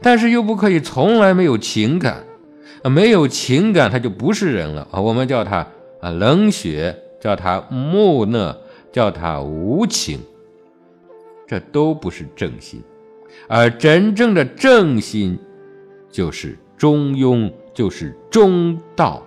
[0.00, 2.24] 但是又不可以从来没有情感，
[2.84, 4.86] 没有情感他就不是人了。
[4.90, 5.66] 啊，我们叫他
[6.00, 8.56] 啊冷血，叫他木讷。
[8.92, 10.20] 叫他无情，
[11.46, 12.82] 这都不是正心，
[13.48, 15.38] 而真正的正心，
[16.10, 19.22] 就是中庸，就是中道，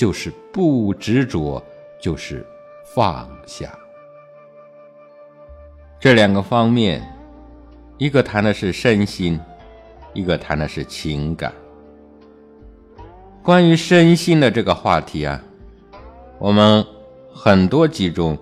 [0.00, 1.62] 就是不执着，
[2.00, 2.42] 就是
[2.86, 3.70] 放下。
[5.98, 7.06] 这两个方面，
[7.98, 9.38] 一个谈的是身心，
[10.14, 11.52] 一个谈的是情感。
[13.42, 15.38] 关于身心的这个话题啊，
[16.38, 16.82] 我们
[17.30, 18.38] 很多集中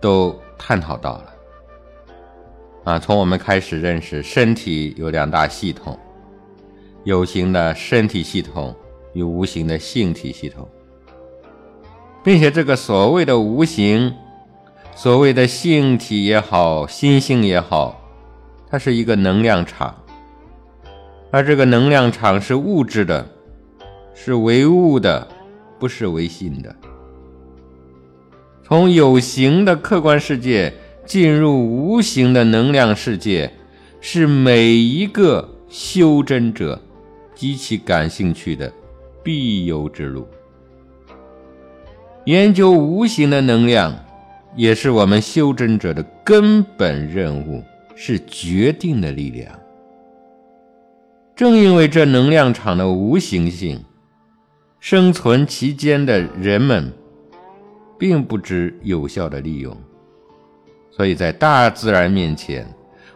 [0.00, 1.34] 都探讨到了。
[2.84, 5.98] 啊，从我们开始认识身体有两大系统，
[7.02, 8.72] 有形的身体系统
[9.14, 10.68] 与无形的性体系统，
[12.26, 14.12] 并且这个所谓的无形。
[14.96, 18.02] 所谓的性体也好，心性也好，
[18.68, 19.94] 它是一个能量场，
[21.30, 23.28] 而这个能量场是物质的，
[24.12, 25.28] 是唯物的，
[25.78, 26.74] 不是唯心的。
[28.64, 30.74] 从有形的客观世界
[31.04, 33.52] 进入无形的能量世界，
[34.00, 36.82] 是每一个修真者
[37.36, 38.72] 极其感兴趣的
[39.22, 40.26] 必由之路。
[42.26, 43.92] 研究无形的能量。
[44.54, 47.62] 也是我们修真者的根本任务，
[47.94, 49.52] 是决定的力量。
[51.34, 53.84] 正因为这能量场的无形性，
[54.80, 56.90] 生存其间的人们
[57.98, 59.76] 并不知有效的利用，
[60.90, 62.66] 所以在大自然面前，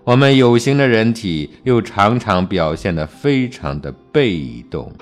[0.04, 4.92] 我们有形的人体又常常表现得非常的被动。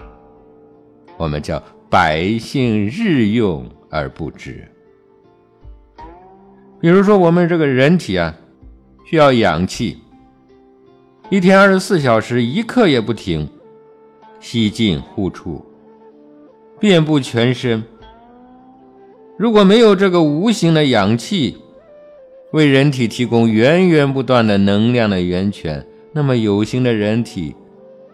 [1.16, 4.66] 我们叫百姓日用而不知。
[6.80, 8.34] 比如说，我们这个人体啊，
[9.04, 9.98] 需要氧气，
[11.30, 13.48] 一天二十四小时，一刻也不停，
[14.38, 15.64] 吸进呼出，
[16.78, 17.82] 遍布全身。
[19.36, 21.56] 如果没有这个无形的氧气，
[22.52, 27.54] 为人体提供源源不断的能量的源泉，那么有形的人体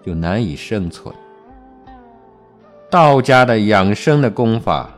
[0.04, 1.14] 就难以生存。
[2.90, 4.93] 道家的养生的功法，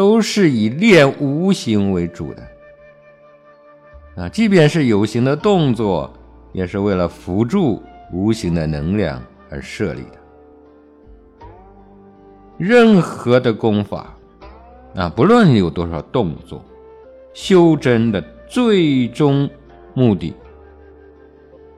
[0.00, 2.42] 都是以练无形为主的。
[4.16, 6.10] 啊，即便是有形的动作，
[6.54, 10.18] 也是为了辅助无形的能量而设立的。
[12.56, 14.16] 任何的功法，
[14.94, 16.64] 啊，不论有多少动作，
[17.34, 19.46] 修真的最终
[19.92, 20.32] 目的，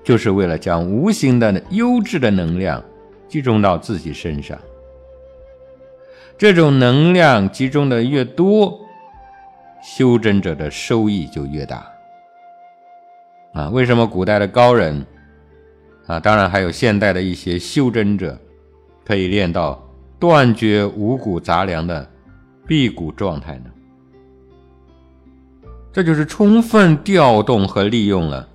[0.05, 2.81] 就是为了将无形的优质的能量
[3.27, 4.57] 集中到自己身上。
[6.39, 8.81] 这种能量集中的越多，
[9.83, 11.87] 修真者的收益就越大。
[13.53, 15.05] 啊，为什么古代的高人，
[16.07, 18.39] 啊，当然还有现代的一些修真者，
[19.05, 19.81] 可以练到
[20.19, 22.09] 断绝五谷杂粮的
[22.67, 23.67] 辟谷状态呢？
[25.93, 28.49] 这就是充分调动和利用了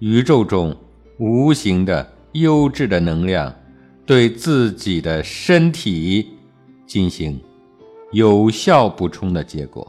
[0.00, 0.76] 宇宙中
[1.18, 3.50] 无形的优质的能量，
[4.04, 6.33] 对自己的身体
[6.86, 7.40] 进行
[8.12, 9.86] 有效补充的结果。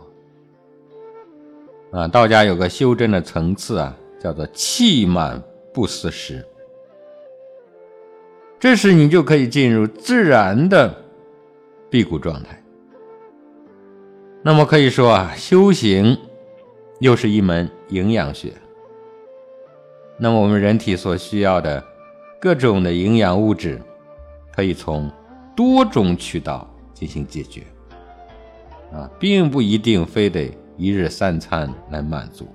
[1.91, 3.96] 啊，道家有个修真的层次啊。
[4.18, 5.39] 叫做气满
[5.72, 6.43] 不思食，
[8.60, 10.91] 这时你就可以进入自然的
[11.91, 12.60] 辟谷状态。
[14.41, 16.18] 那么可以说啊，修行
[16.98, 18.52] 又是一门营养学。
[20.18, 21.84] 那么我们人体所需要的
[22.41, 23.80] 各种的营养物质，
[24.56, 25.12] 可以从
[25.56, 27.62] 多种渠道进行解决，
[28.91, 32.48] 啊，并不一定非得一日三餐来满足。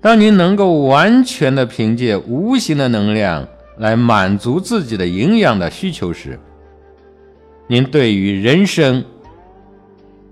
[0.00, 3.48] 当您能够完全的凭借无形的能量
[3.78, 6.38] 来满足自己的营养的需求时，
[7.66, 9.02] 您对于人生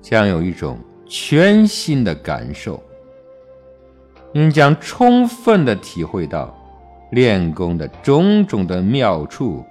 [0.03, 2.83] 将有一种全新的感受。
[4.33, 6.57] 您将充分的体会到
[7.13, 9.65] 练功的种种的妙处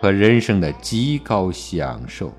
[0.00, 2.32] 和人生的极高享受。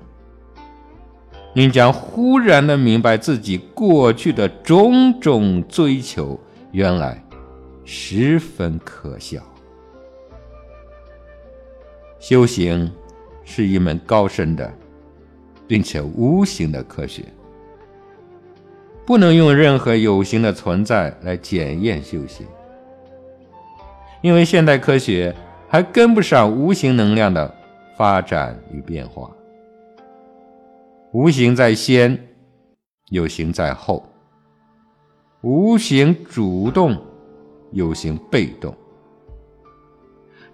[1.52, 6.38] 您将忽然的明白自己过去的种种追求。
[6.72, 7.20] 原来
[7.84, 9.42] 十分可笑。
[12.20, 12.88] 修行
[13.42, 14.72] 是一门高深的，
[15.66, 17.24] 并且无形的科学，
[19.04, 22.46] 不能用任何有形的存在来检验修行，
[24.22, 25.34] 因为现代科学
[25.72, 27.54] 还跟不上无形能量的
[27.96, 29.30] 发展与变化。
[31.12, 32.26] 无形在先，
[33.10, 34.04] 有形在后。
[35.42, 37.00] 无形主动，
[37.70, 38.74] 有形被动。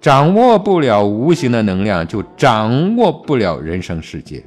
[0.03, 4.45] 掌握不了无形的能量，就掌握不了人生世界。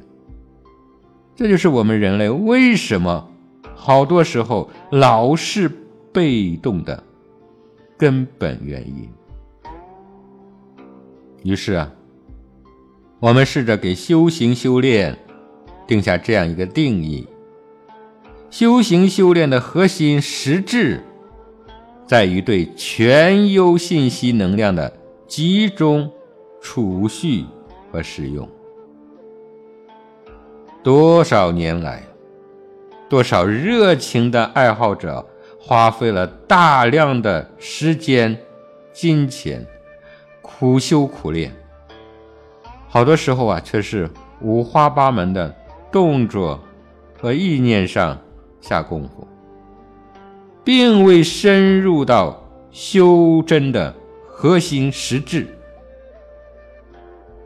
[1.34, 3.28] 这就是我们人类为什么
[3.74, 5.68] 好多时候老是
[6.12, 7.02] 被动的
[7.98, 9.08] 根本原因。
[11.42, 11.90] 于是啊，
[13.18, 15.18] 我们试着给修行修炼
[15.86, 17.26] 定下这样一个定义：
[18.50, 21.00] 修行修炼的核心实质，
[22.06, 24.92] 在于对全优信息能量的
[25.26, 26.10] 集中、
[26.60, 27.44] 储蓄
[27.90, 28.48] 和使用。
[30.82, 32.02] 多少年来，
[33.08, 35.26] 多少热情的爱好者
[35.58, 38.36] 花费了大量的时间、
[38.92, 39.66] 金钱，
[40.60, 41.50] 苦修苦练。
[42.86, 44.10] 好多时候啊，却是
[44.42, 45.56] 五花八门的
[45.90, 46.62] 动作
[47.18, 48.20] 和意念上
[48.60, 49.26] 下功夫，
[50.62, 53.94] 并未深入到修真的
[54.28, 55.46] 核心实质。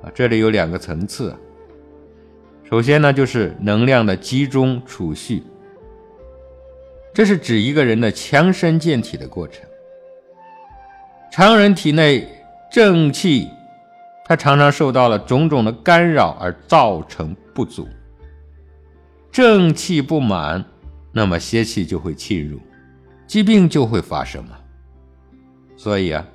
[0.02, 1.32] 啊，这里有两个层次。
[2.68, 5.40] 首先呢，就是能量的集中储蓄，
[7.12, 9.64] 这是指一个人的强身健体的过程。
[11.30, 12.26] 常人体内
[12.74, 13.48] 正气。
[14.24, 17.86] 它常常受到了种种的干扰而造成不足，
[19.30, 20.64] 正气不满，
[21.12, 22.58] 那么邪气就会侵入，
[23.28, 24.56] 疾病就会发生嘛。
[25.76, 26.26] 所以啊，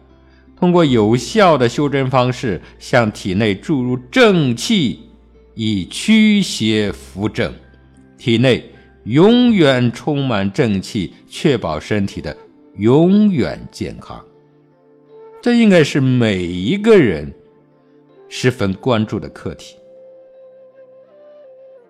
[0.56, 5.10] 通过有效的修真方式，向体内注入正气，
[5.56, 7.54] 以驱邪扶正，
[8.18, 8.72] 体内
[9.04, 12.34] 永远充满正气，确保身体的
[12.78, 14.24] 永远健康。
[15.42, 17.34] 这应该是每一个人。
[18.32, 19.76] 十分关注的课题。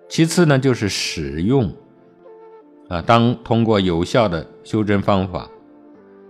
[0.08, 1.70] 其次呢，就是使用，
[2.88, 5.50] 啊，当通过有效的修真方法，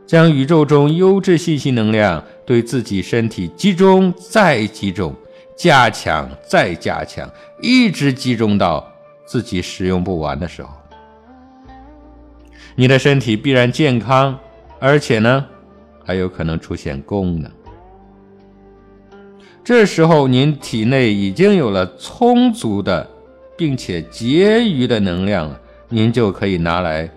[0.08, 5.16] 将宇宙中优质信息能量对自己身体集中再集中，
[5.56, 7.30] 加强再加强，
[7.62, 8.92] 一直集中到
[9.28, 10.70] 自己使用不完的时候，
[12.76, 14.40] 你的身体必然健康，
[14.80, 15.46] 而且呢，
[16.10, 17.52] 还有可能出现功能。
[19.64, 23.08] 这时候，您体内已经有了充足的，
[23.56, 27.08] 并且结余的能量了，您就可以拿来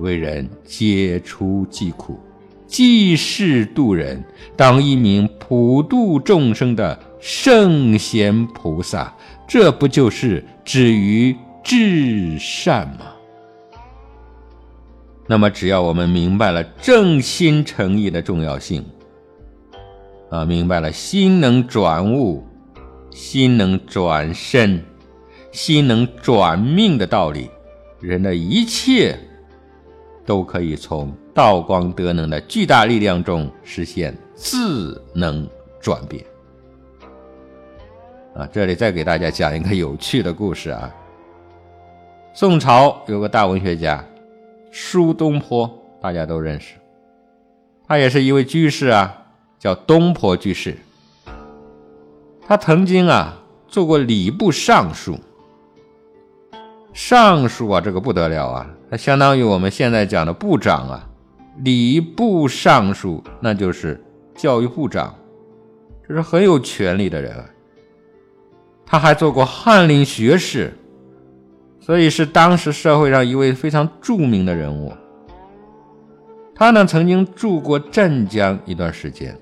[0.00, 2.20] 为人解除疾苦，
[2.66, 4.22] 济世度人，
[4.54, 9.10] 当一名普度众生的圣贤菩萨。
[9.48, 13.06] 这不就是止于至善吗？
[15.30, 18.84] 那么，只要我们明白了正心诚意的重要性。
[20.28, 22.44] 啊，明白了，心能转物，
[23.12, 24.82] 心能转身，
[25.52, 27.48] 心能转命的道理，
[28.00, 29.16] 人的一切
[30.26, 35.48] 都可以从道光德能的巨大力量中实现自能
[35.80, 36.24] 转变。
[38.34, 40.92] 啊，这里再给大家讲一个有趣的故事啊。
[42.34, 44.04] 宋朝有个大文学家
[44.70, 46.74] 苏东坡，大家都认识，
[47.86, 49.16] 他也是一位居士啊。
[49.58, 50.74] 叫东坡居士，
[52.48, 53.36] 他曾经啊
[53.68, 55.18] 做过礼部尚书。
[56.94, 61.06] 尚书啊，这个不得了啊，他相当于我们现在讲的部长啊。
[61.58, 64.02] 礼部尚书那就是
[64.34, 65.14] 教育部长，
[66.08, 67.44] 这是很有权力的人。
[68.86, 70.72] 他还做过翰林学士，
[71.80, 74.92] 所以是当时社会上一位非常著名的人物。
[76.54, 79.36] 他呢曾经住过镇江一段时间。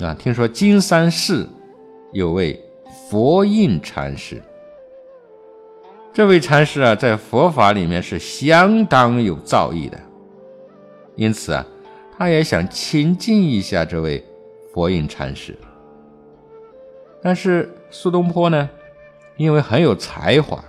[0.00, 1.48] 啊，听说金山寺
[2.12, 2.58] 有位
[3.08, 4.42] 佛印禅师，
[6.12, 10.00] 这位禅师啊，在佛法里面是相当有造诣的，
[11.14, 11.64] 因此啊，
[12.16, 14.24] 他也想亲近一下这位
[14.72, 15.56] 佛印禅师。
[17.22, 18.68] 但是苏东坡呢，
[19.36, 20.64] 因为很有才华，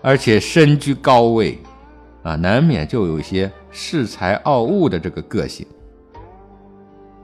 [0.00, 1.58] 而且身居高位，
[2.22, 5.66] 啊，难免就有一些恃才傲物的这个个性。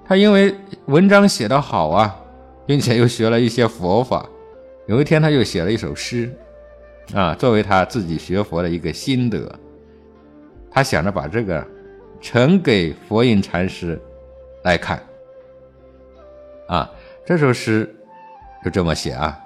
[0.06, 0.54] 他因为
[0.86, 2.14] 文章写得好啊，
[2.66, 4.28] 并且又学了一些佛法，
[4.86, 6.30] 有一天他就写了一首诗，
[7.14, 9.50] 啊，作为他自己学佛的一个心得。
[10.70, 11.66] 他想着把这个
[12.20, 14.00] 呈给佛印禅师
[14.64, 15.02] 来看。
[16.66, 16.90] 啊，
[17.24, 17.94] 这首诗
[18.64, 19.38] 就这么写啊：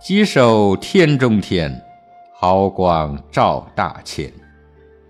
[0.00, 1.80] 稽首天中天，
[2.42, 4.28] 毫光照大千，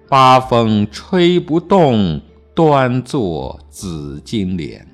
[0.07, 2.21] 八风吹不动。
[2.55, 4.87] 端坐紫金莲，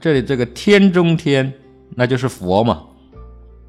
[0.00, 1.52] 这里这个天中天，
[1.94, 2.82] 那就是佛嘛，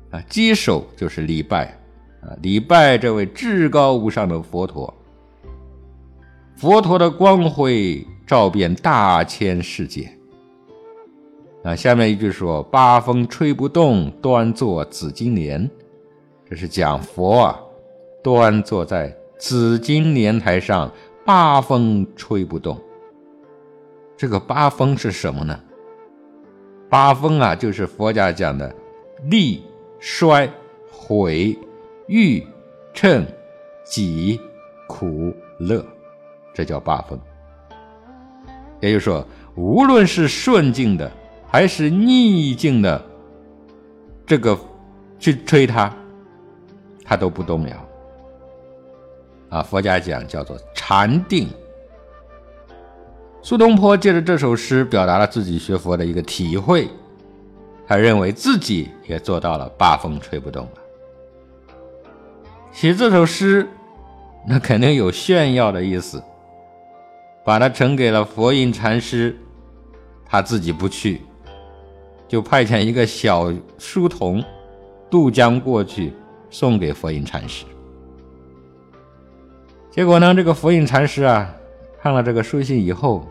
[0.09, 1.77] 啊，稽首就是礼拜，
[2.21, 4.91] 啊，礼拜这位至高无上的佛陀，
[6.55, 10.11] 佛陀的光辉照遍大千世界，
[11.63, 15.69] 啊，下面一句说八风吹不动，端坐紫金莲，
[16.49, 17.59] 这是讲佛啊，
[18.23, 20.91] 端坐在紫金莲台上。
[21.25, 22.79] 八风吹不动，
[24.15, 25.59] 这个八风是什么呢？
[26.87, 28.73] 八风啊，就是佛家讲的
[29.25, 29.61] 利、
[29.99, 30.49] 衰、
[30.89, 31.59] 毁、
[32.07, 32.41] 欲、
[32.93, 33.25] 称、
[33.83, 34.39] 己、
[34.87, 35.85] 苦、乐，
[36.53, 37.19] 这叫八风。
[38.79, 39.27] 也就是说，
[39.57, 41.11] 无论是顺境的
[41.45, 43.05] 还是逆境的，
[44.25, 44.57] 这个
[45.19, 45.93] 去吹它，
[47.07, 47.75] 他都不动摇。
[49.49, 51.47] 啊，佛家讲叫做禅定。
[53.41, 56.89] 苏东坡借着这首诗，表达了自己学佛的一个体会。
[57.87, 60.71] 他认为自己也做到了八风吹不动了。
[62.73, 63.65] 写这首诗，
[64.45, 66.21] 那肯定有炫耀的意思，
[67.45, 69.33] 把它呈给了佛印禅师，
[70.25, 71.21] 他自己不去，
[72.27, 74.43] 就派遣一个小书童
[75.09, 76.11] 渡江过去
[76.49, 77.65] 送给佛印禅师。
[79.91, 81.53] 结果呢，这个佛印禅师啊，
[82.01, 83.25] 看了这个书信以后。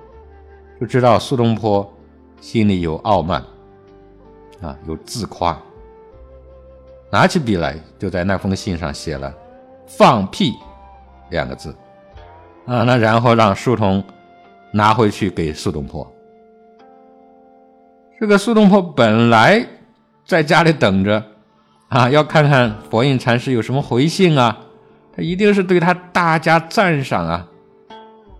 [0.78, 1.90] 就知道苏东坡
[2.38, 3.42] 心里有傲慢，
[4.60, 5.58] 啊，有自夸。
[7.08, 9.34] 拿起笔来，就在那封信上写了
[9.88, 10.52] “放屁”
[11.32, 11.74] 两个字，
[12.66, 14.04] 啊，那然后让书童
[14.70, 16.06] 拿回去给苏东坡。
[18.20, 19.66] 这个苏东坡本来
[20.26, 21.24] 在家里等着，
[21.88, 24.58] 啊，要看看佛印禅师有什么回信啊，
[25.14, 27.46] 他一定是对他大加赞赏啊。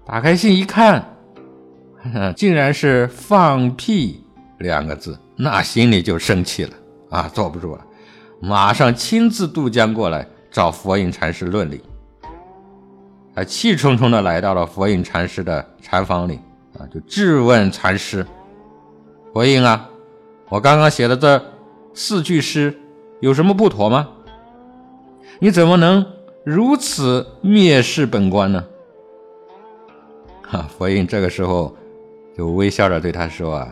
[0.05, 1.12] 打开信一看。
[2.36, 4.22] 竟然是放屁
[4.59, 6.70] 两个字，那心里就生气了
[7.11, 7.84] 啊，坐不住了，
[8.40, 11.82] 马上亲自渡江过来找佛印禅师论理。
[13.34, 16.38] 他气冲冲的来到了佛印禅师的禅房里
[16.78, 18.24] 啊，就质问禅师
[19.34, 19.88] ：“佛印啊，
[20.49, 21.44] 我刚刚写的这
[21.92, 22.72] 四句诗
[23.21, 24.09] 有什么不妥吗？
[25.39, 26.05] 你怎么能
[26.45, 28.64] 如此蔑视本官呢？”
[30.43, 31.77] 哈，佛印这个时候。
[32.37, 33.67] 就微笑着对他说：“啊，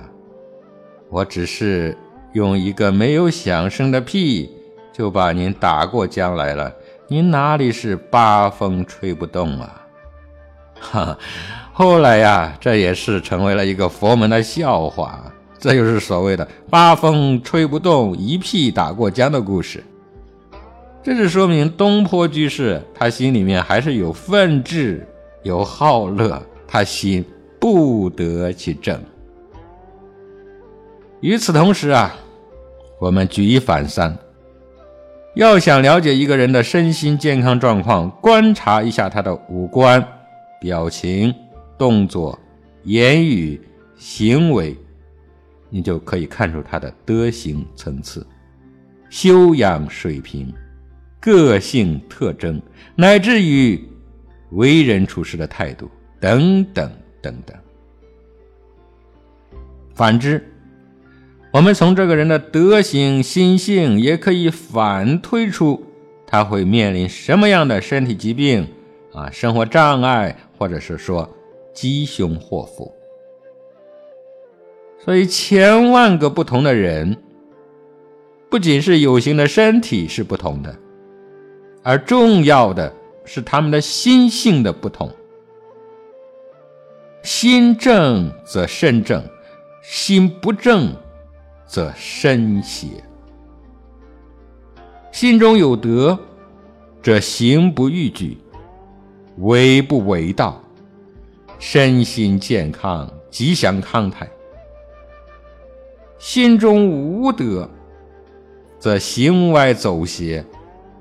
[1.10, 1.94] 我只是
[2.32, 4.50] 用一个没有响声的屁，
[4.90, 6.74] 就把您打过江来了。
[7.06, 9.86] 您哪里是八风吹不动啊？”
[10.80, 11.18] 哈，
[11.74, 15.30] 后来呀，这也是成为了一个佛门的笑话。
[15.64, 19.82] 这就是所谓的“八风吹不动，一屁打过江”的故事。
[21.02, 25.08] 这是说明东坡居士他心里面还是有愤志，
[25.42, 27.24] 有好乐，他心。
[27.58, 29.00] 不得其正。
[31.22, 32.14] 与此同时啊，
[33.00, 34.14] 我们举一反三，
[35.34, 40.06] 要想了解一个人的身心健康状况，观察一下他的五官、
[40.60, 41.34] 表情、
[41.78, 42.38] 动作、
[42.82, 43.58] 言语、
[43.96, 44.76] 行为，
[45.74, 48.24] 你就可以看出他的德行层次、
[49.10, 50.54] 修养水平、
[51.18, 52.62] 个性特征，
[52.94, 53.82] 乃至于
[54.52, 56.88] 为人处事的态度等等。
[57.20, 57.56] 等等。
[59.94, 60.46] 反之，
[61.50, 65.82] 我们从这个人的德行、心性，也可以反推出
[66.26, 68.68] 他会面临什么样的身体疾病
[69.12, 71.34] 啊、生活障碍，或者是说
[71.72, 72.92] 吉凶祸福。
[75.04, 77.14] 所以，千万个不同的人，
[78.48, 80.74] 不仅是有形的身体是不同的，
[81.82, 82.90] 而重要的
[83.26, 85.10] 是他们的心性的不同。
[87.22, 89.22] 心正则身正，
[89.82, 90.96] 心不正
[91.66, 92.86] 则身邪。
[95.12, 96.18] 心中有德，
[97.02, 98.38] 则行不逾矩，
[99.36, 100.62] 为不为道，
[101.58, 104.26] 身心健康，吉祥康泰；
[106.18, 107.68] 心中无德，
[108.78, 110.44] 则行歪走邪，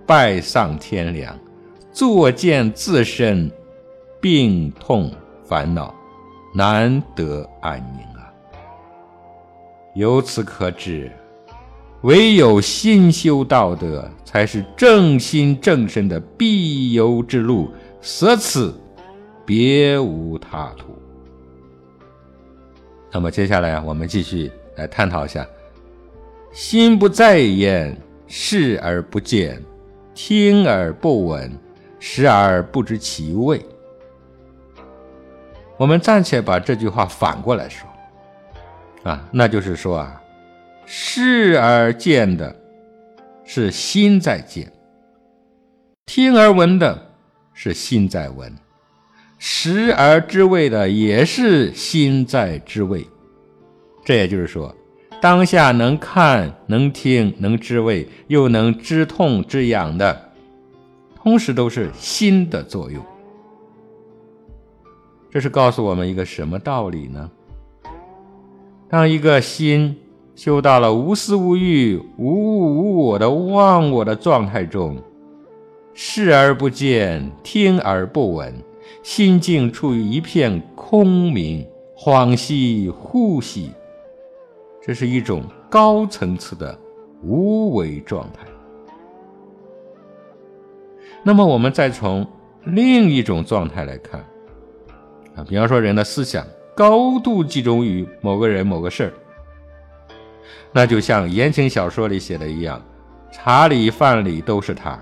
[0.06, 1.38] 败丧天良，
[1.92, 3.52] 作践自身，
[4.22, 5.12] 病痛
[5.44, 5.94] 烦恼。
[6.56, 8.32] 难得安宁啊！
[9.96, 11.12] 由此可知，
[12.04, 18.80] 唯有心修道德，才是正心正身的必由之路，舍此
[19.48, 20.94] 别无他途。
[23.12, 25.48] 那么接下来，我们继续来探讨一下：
[26.52, 27.96] 心不在焉，
[28.28, 29.62] 视而不见，
[30.14, 31.52] 听而不闻，
[32.00, 33.64] 食而不知其味。
[35.78, 37.90] 我们暂且把这句话反过来说，
[39.04, 40.22] 啊，那就是说啊，
[40.86, 42.56] 视而见的
[43.44, 44.72] 是心在见，
[46.06, 47.12] 听而闻的
[47.54, 48.56] 是心在闻，
[49.40, 53.06] 食而知味的也是心在知味。
[54.06, 54.76] 这也就是说，
[55.22, 60.30] 当下能看、能听、能知味，又能知痛知痒的，
[61.16, 63.04] 同时都是心的作用。
[65.32, 67.32] 这是告诉我们一个什么道理呢？
[68.90, 69.98] 当一个心
[70.36, 74.98] 修到了无私无欲、无物无我的忘我的状态中，
[75.94, 78.54] 视而不见，听而不闻，
[79.02, 81.66] 心境处于一片空明、
[81.98, 83.72] 恍兮惚兮，
[84.86, 86.78] 这是一种高层次的
[87.22, 88.46] 无为状态。
[91.24, 92.28] 那么，我们再从
[92.66, 94.20] 另一种状态来看，
[95.38, 99.14] 啊，比方说人的思想高度集中于某个人、某个事儿。
[100.74, 102.84] 那就像言情小说里写的一样，
[103.32, 105.00] 茶里饭里都是他。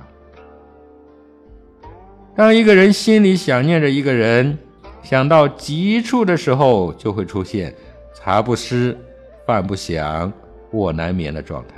[2.36, 4.60] 当一个人心里想念着一个人，
[5.02, 7.74] 想到急处的时候，就会出现
[8.14, 8.96] 茶不思、
[9.46, 10.32] 饭不想、
[10.72, 11.76] 卧难眠的状态。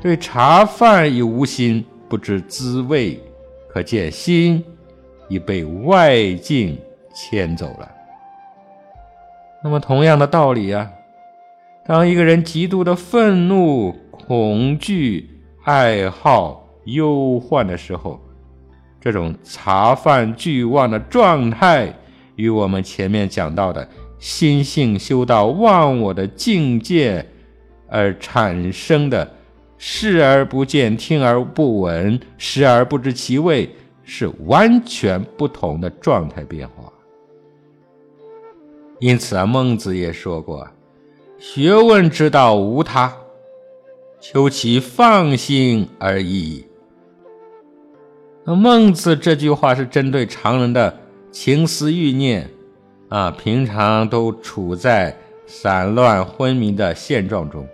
[0.00, 3.20] 对茶饭已无心，不知滋味，
[3.68, 4.64] 可见心
[5.28, 6.78] 已被外境
[7.14, 7.90] 牵走了。
[9.62, 10.90] 那么，同样的道理呀。
[11.84, 15.28] 当一个人极度的愤怒、恐惧、
[15.64, 18.20] 爱好、忧患的时候，
[19.00, 21.92] 这种茶饭俱忘的状态，
[22.36, 23.88] 与我们前面讲到的
[24.22, 27.26] 心性修到忘我的境界
[27.88, 29.28] 而产生的
[29.76, 33.68] 视而不见、听而不闻、食而不知其味，
[34.04, 36.92] 是完全不同的状态变化。
[39.00, 40.68] 因此啊，孟子也说过。
[41.40, 43.12] 学问之道无他，
[44.20, 46.64] 求其放心而已。
[48.44, 50.96] 那孟子这句话是针对常人的
[51.32, 52.48] 情思欲念
[53.12, 55.14] 啊，平常都处在
[55.46, 57.68] 散乱昏迷的现状中，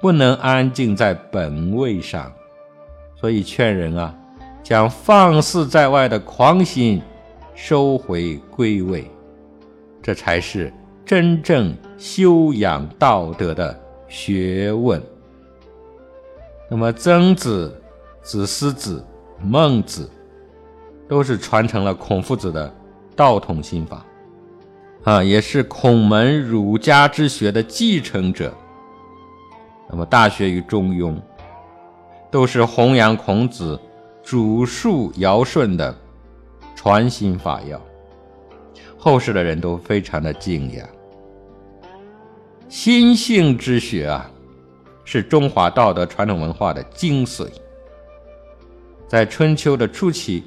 [0.00, 2.32] 不能安静在本位上，
[3.16, 4.14] 所以劝人啊，
[4.62, 7.02] 将放肆在外的狂心
[7.56, 9.10] 收回归位，
[10.00, 10.72] 这才是。
[11.04, 13.78] 真正修养道德的
[14.08, 15.02] 学问。
[16.70, 17.82] 那么，曾子、
[18.22, 19.04] 子思子、
[19.42, 20.08] 孟子，
[21.08, 22.72] 都是传承了孔夫子的
[23.14, 24.02] 道统心法，
[25.04, 28.52] 啊，也是孔门儒家之学的继承者。
[29.90, 31.12] 那么，《大学》与《中庸》，
[32.30, 33.78] 都是弘扬孔子
[34.22, 35.94] 主述尧舜的
[36.74, 37.80] 传心法要。
[38.96, 40.88] 后世的人都非常的敬仰。
[42.66, 44.30] 心性之学啊，
[45.04, 47.46] 是中华道德传统文化的精髓。
[49.06, 50.44] 在春秋的初期，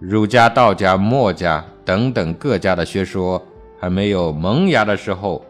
[0.00, 3.40] 儒家、道家、墨家等等各家的学说
[3.80, 5.42] 还没有萌芽的时候，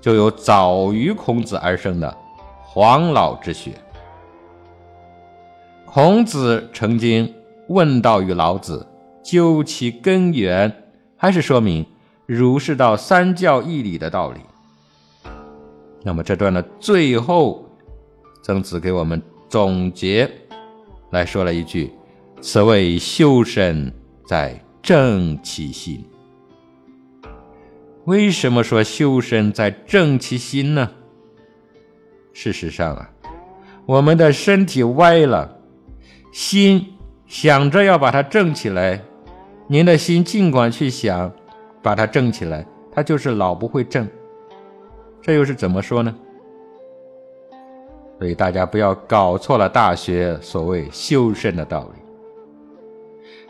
[0.00, 2.14] 就有早于孔子而生的
[2.64, 3.72] 黄老之学。
[5.86, 7.32] 孔子曾经
[7.68, 8.86] 问道于老子，
[9.22, 10.84] 究其根源，
[11.16, 11.86] 还是说明
[12.26, 14.40] 儒释道三教义理的道理。
[16.02, 17.64] 那么这段的最后，
[18.42, 20.30] 曾子给我们总结
[21.10, 21.92] 来说了一句
[22.42, 23.92] ：“此谓修身
[24.26, 26.04] 在正其心。”
[28.08, 30.90] 为什么说修身在正其心呢？
[32.32, 33.10] 事实上啊，
[33.84, 35.58] 我们的身体歪了，
[36.32, 36.94] 心
[37.26, 38.98] 想着要把它正起来，
[39.66, 41.30] 您的心尽管去想
[41.82, 44.08] 把它正起来，它就是老不会正。
[45.20, 46.14] 这又是怎么说呢？
[48.18, 52.07] 所以大家不要搞错了《大学》所谓修身的道理。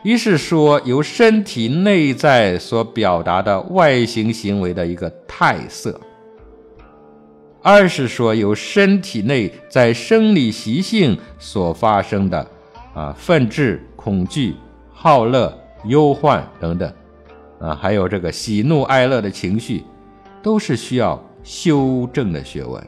[0.03, 5.91] 一是说由身体内在所表达的外形行为的一个态色；
[7.61, 12.47] 二是说由身体内在生理习性所发生的
[12.93, 14.55] 啊愤志、恐惧、
[14.91, 16.93] 好乐、忧患等等
[17.59, 19.83] 啊，还有这个喜怒哀乐的情绪，
[20.41, 21.21] 都是需要。
[21.41, 22.85] 修正的学问，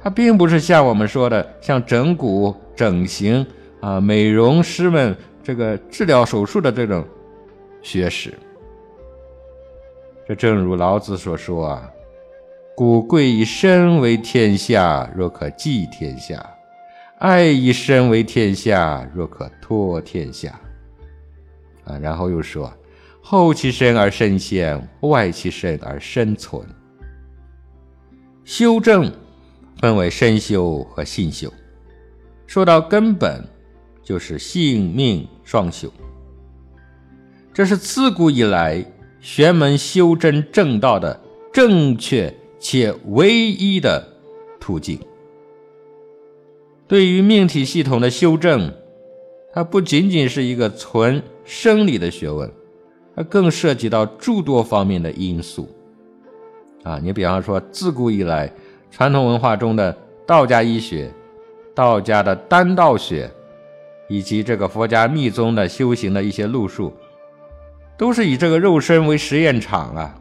[0.00, 3.44] 它并不是像我们说的，像整骨、整形
[3.82, 7.04] 啊、美容师们这个治疗手术的这种
[7.82, 8.32] 学识。
[10.26, 11.90] 这正如老子所说啊
[12.76, 16.38] ：“古贵以身为天下，若可寄天下；
[17.18, 20.58] 爱以身为天下，若可托天下。”
[21.84, 22.72] 啊，然后又说。
[23.20, 26.64] 后其身而身先，外其身而身存。
[28.44, 29.12] 修正
[29.80, 31.52] 分为身修和心修，
[32.46, 33.44] 说到根本，
[34.02, 35.90] 就是性命双修。
[37.52, 38.84] 这是自古以来
[39.20, 41.20] 玄门修真正道的
[41.52, 44.06] 正确且唯一的
[44.58, 44.98] 途径。
[46.88, 48.72] 对于命体系统的修正，
[49.52, 52.50] 它不仅仅是一个纯生理的学问。
[53.14, 55.68] 它更涉及到诸多方面的因素，
[56.82, 58.50] 啊，你比方说，自古以来
[58.90, 59.94] 传统文化中的
[60.26, 61.12] 道家医学、
[61.74, 63.30] 道家的丹道学，
[64.12, 66.92] 以及这个佛家密宗的修行的一些路数，
[67.96, 70.14] 都是以这个肉身为实验场啊，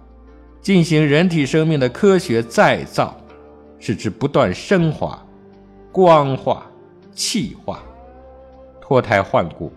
[0.61, 3.13] 进行人体生命的科学再造，
[3.79, 5.21] 使之不断升华、
[5.91, 6.65] 光化、
[7.11, 7.83] 气化、
[8.79, 9.69] 脱胎换骨，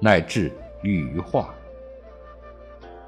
[0.00, 0.50] 乃至
[0.82, 1.54] 羽化，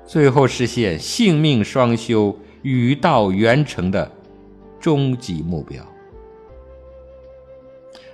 [0.06, 2.38] 最后实现性命双修。
[2.62, 4.08] 与道圆成的
[4.78, 5.84] 终极目标。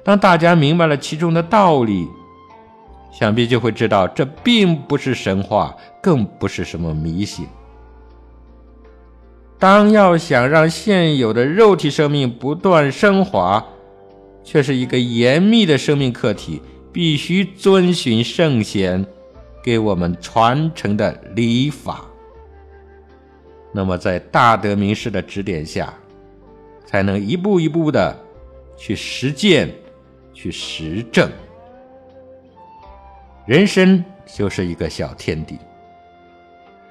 [0.02, 2.08] 当大家明白了其中的道理，
[3.10, 7.46] 想必就会知道，这并不是神话，更不是什么迷信。
[9.58, 13.64] 当要想让现有的肉体生命不断升华，
[14.44, 19.04] 却是一个严密的生命课题，必须遵循圣贤
[19.64, 22.04] 给我们传承的礼法。
[23.72, 25.92] 那么，在大德名师的指点下，
[26.86, 28.16] 才能一步一步的
[28.76, 29.68] 去实践、
[30.32, 31.28] 去实证。
[33.48, 35.58] 人生就是一个小天地，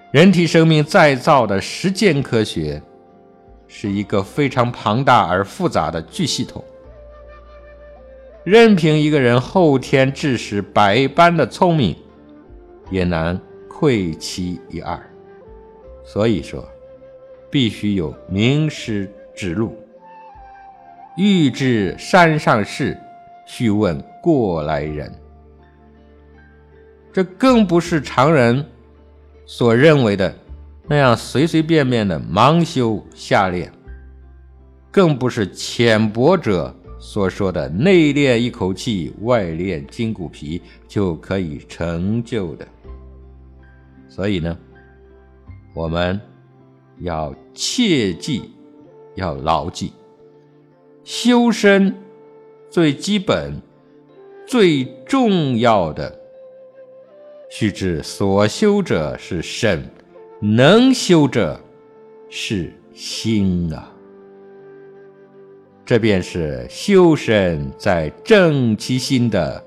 [0.10, 2.82] 人体生命再造的实践科学，
[3.68, 6.66] 是一个非常庞大而复杂的巨系统。
[8.44, 11.96] 任凭一个人后天智识百般的聪明，
[12.90, 13.40] 也难
[13.70, 15.00] 窥其一二。
[16.04, 16.68] 所以说，
[17.52, 19.78] 必须有名师指路。
[21.18, 22.98] 欲知山上事，
[23.46, 25.14] 须问过来人。
[27.18, 28.64] 这更不是常人
[29.44, 30.36] 所认为的
[30.88, 33.74] 那样随随便便的盲修瞎练，
[34.92, 42.68] 更不是浅薄者所说的内练一口气，外练筋骨皮就可以成就的。
[44.08, 44.56] 所以呢？
[45.74, 46.22] 我们
[47.00, 48.52] 要切记，
[49.16, 49.92] 要牢记，
[51.04, 51.96] 修身
[52.70, 53.60] 最基本、
[54.46, 56.16] 最重要的，
[57.50, 59.84] 须知所修者是身，
[60.42, 61.60] 能修者
[62.30, 63.90] 是心啊！
[65.86, 69.64] 这便是修身在正其心的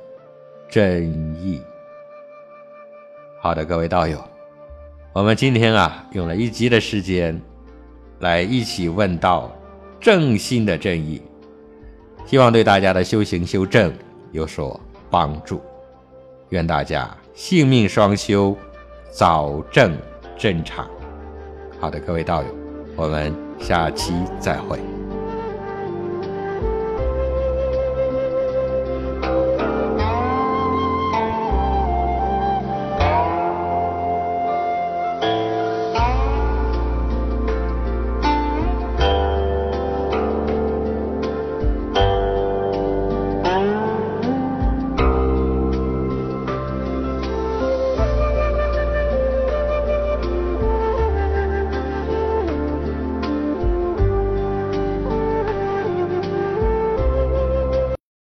[0.68, 1.10] 真
[1.42, 1.62] 意。
[3.40, 4.22] 好的，各位道友。
[5.14, 7.40] 我们今天啊，用了一集的时间，
[8.18, 9.50] 来一起问道
[9.98, 11.22] 正心的正义，
[12.26, 13.90] 希望对大家的修行修正
[14.32, 14.78] 有所
[15.10, 15.62] 帮助。
[16.50, 18.56] 愿大家性命双修，
[19.10, 19.96] 早正
[20.38, 20.88] 正常。
[21.80, 22.48] 好的，各位道友，
[22.96, 24.78] 我们下期再会。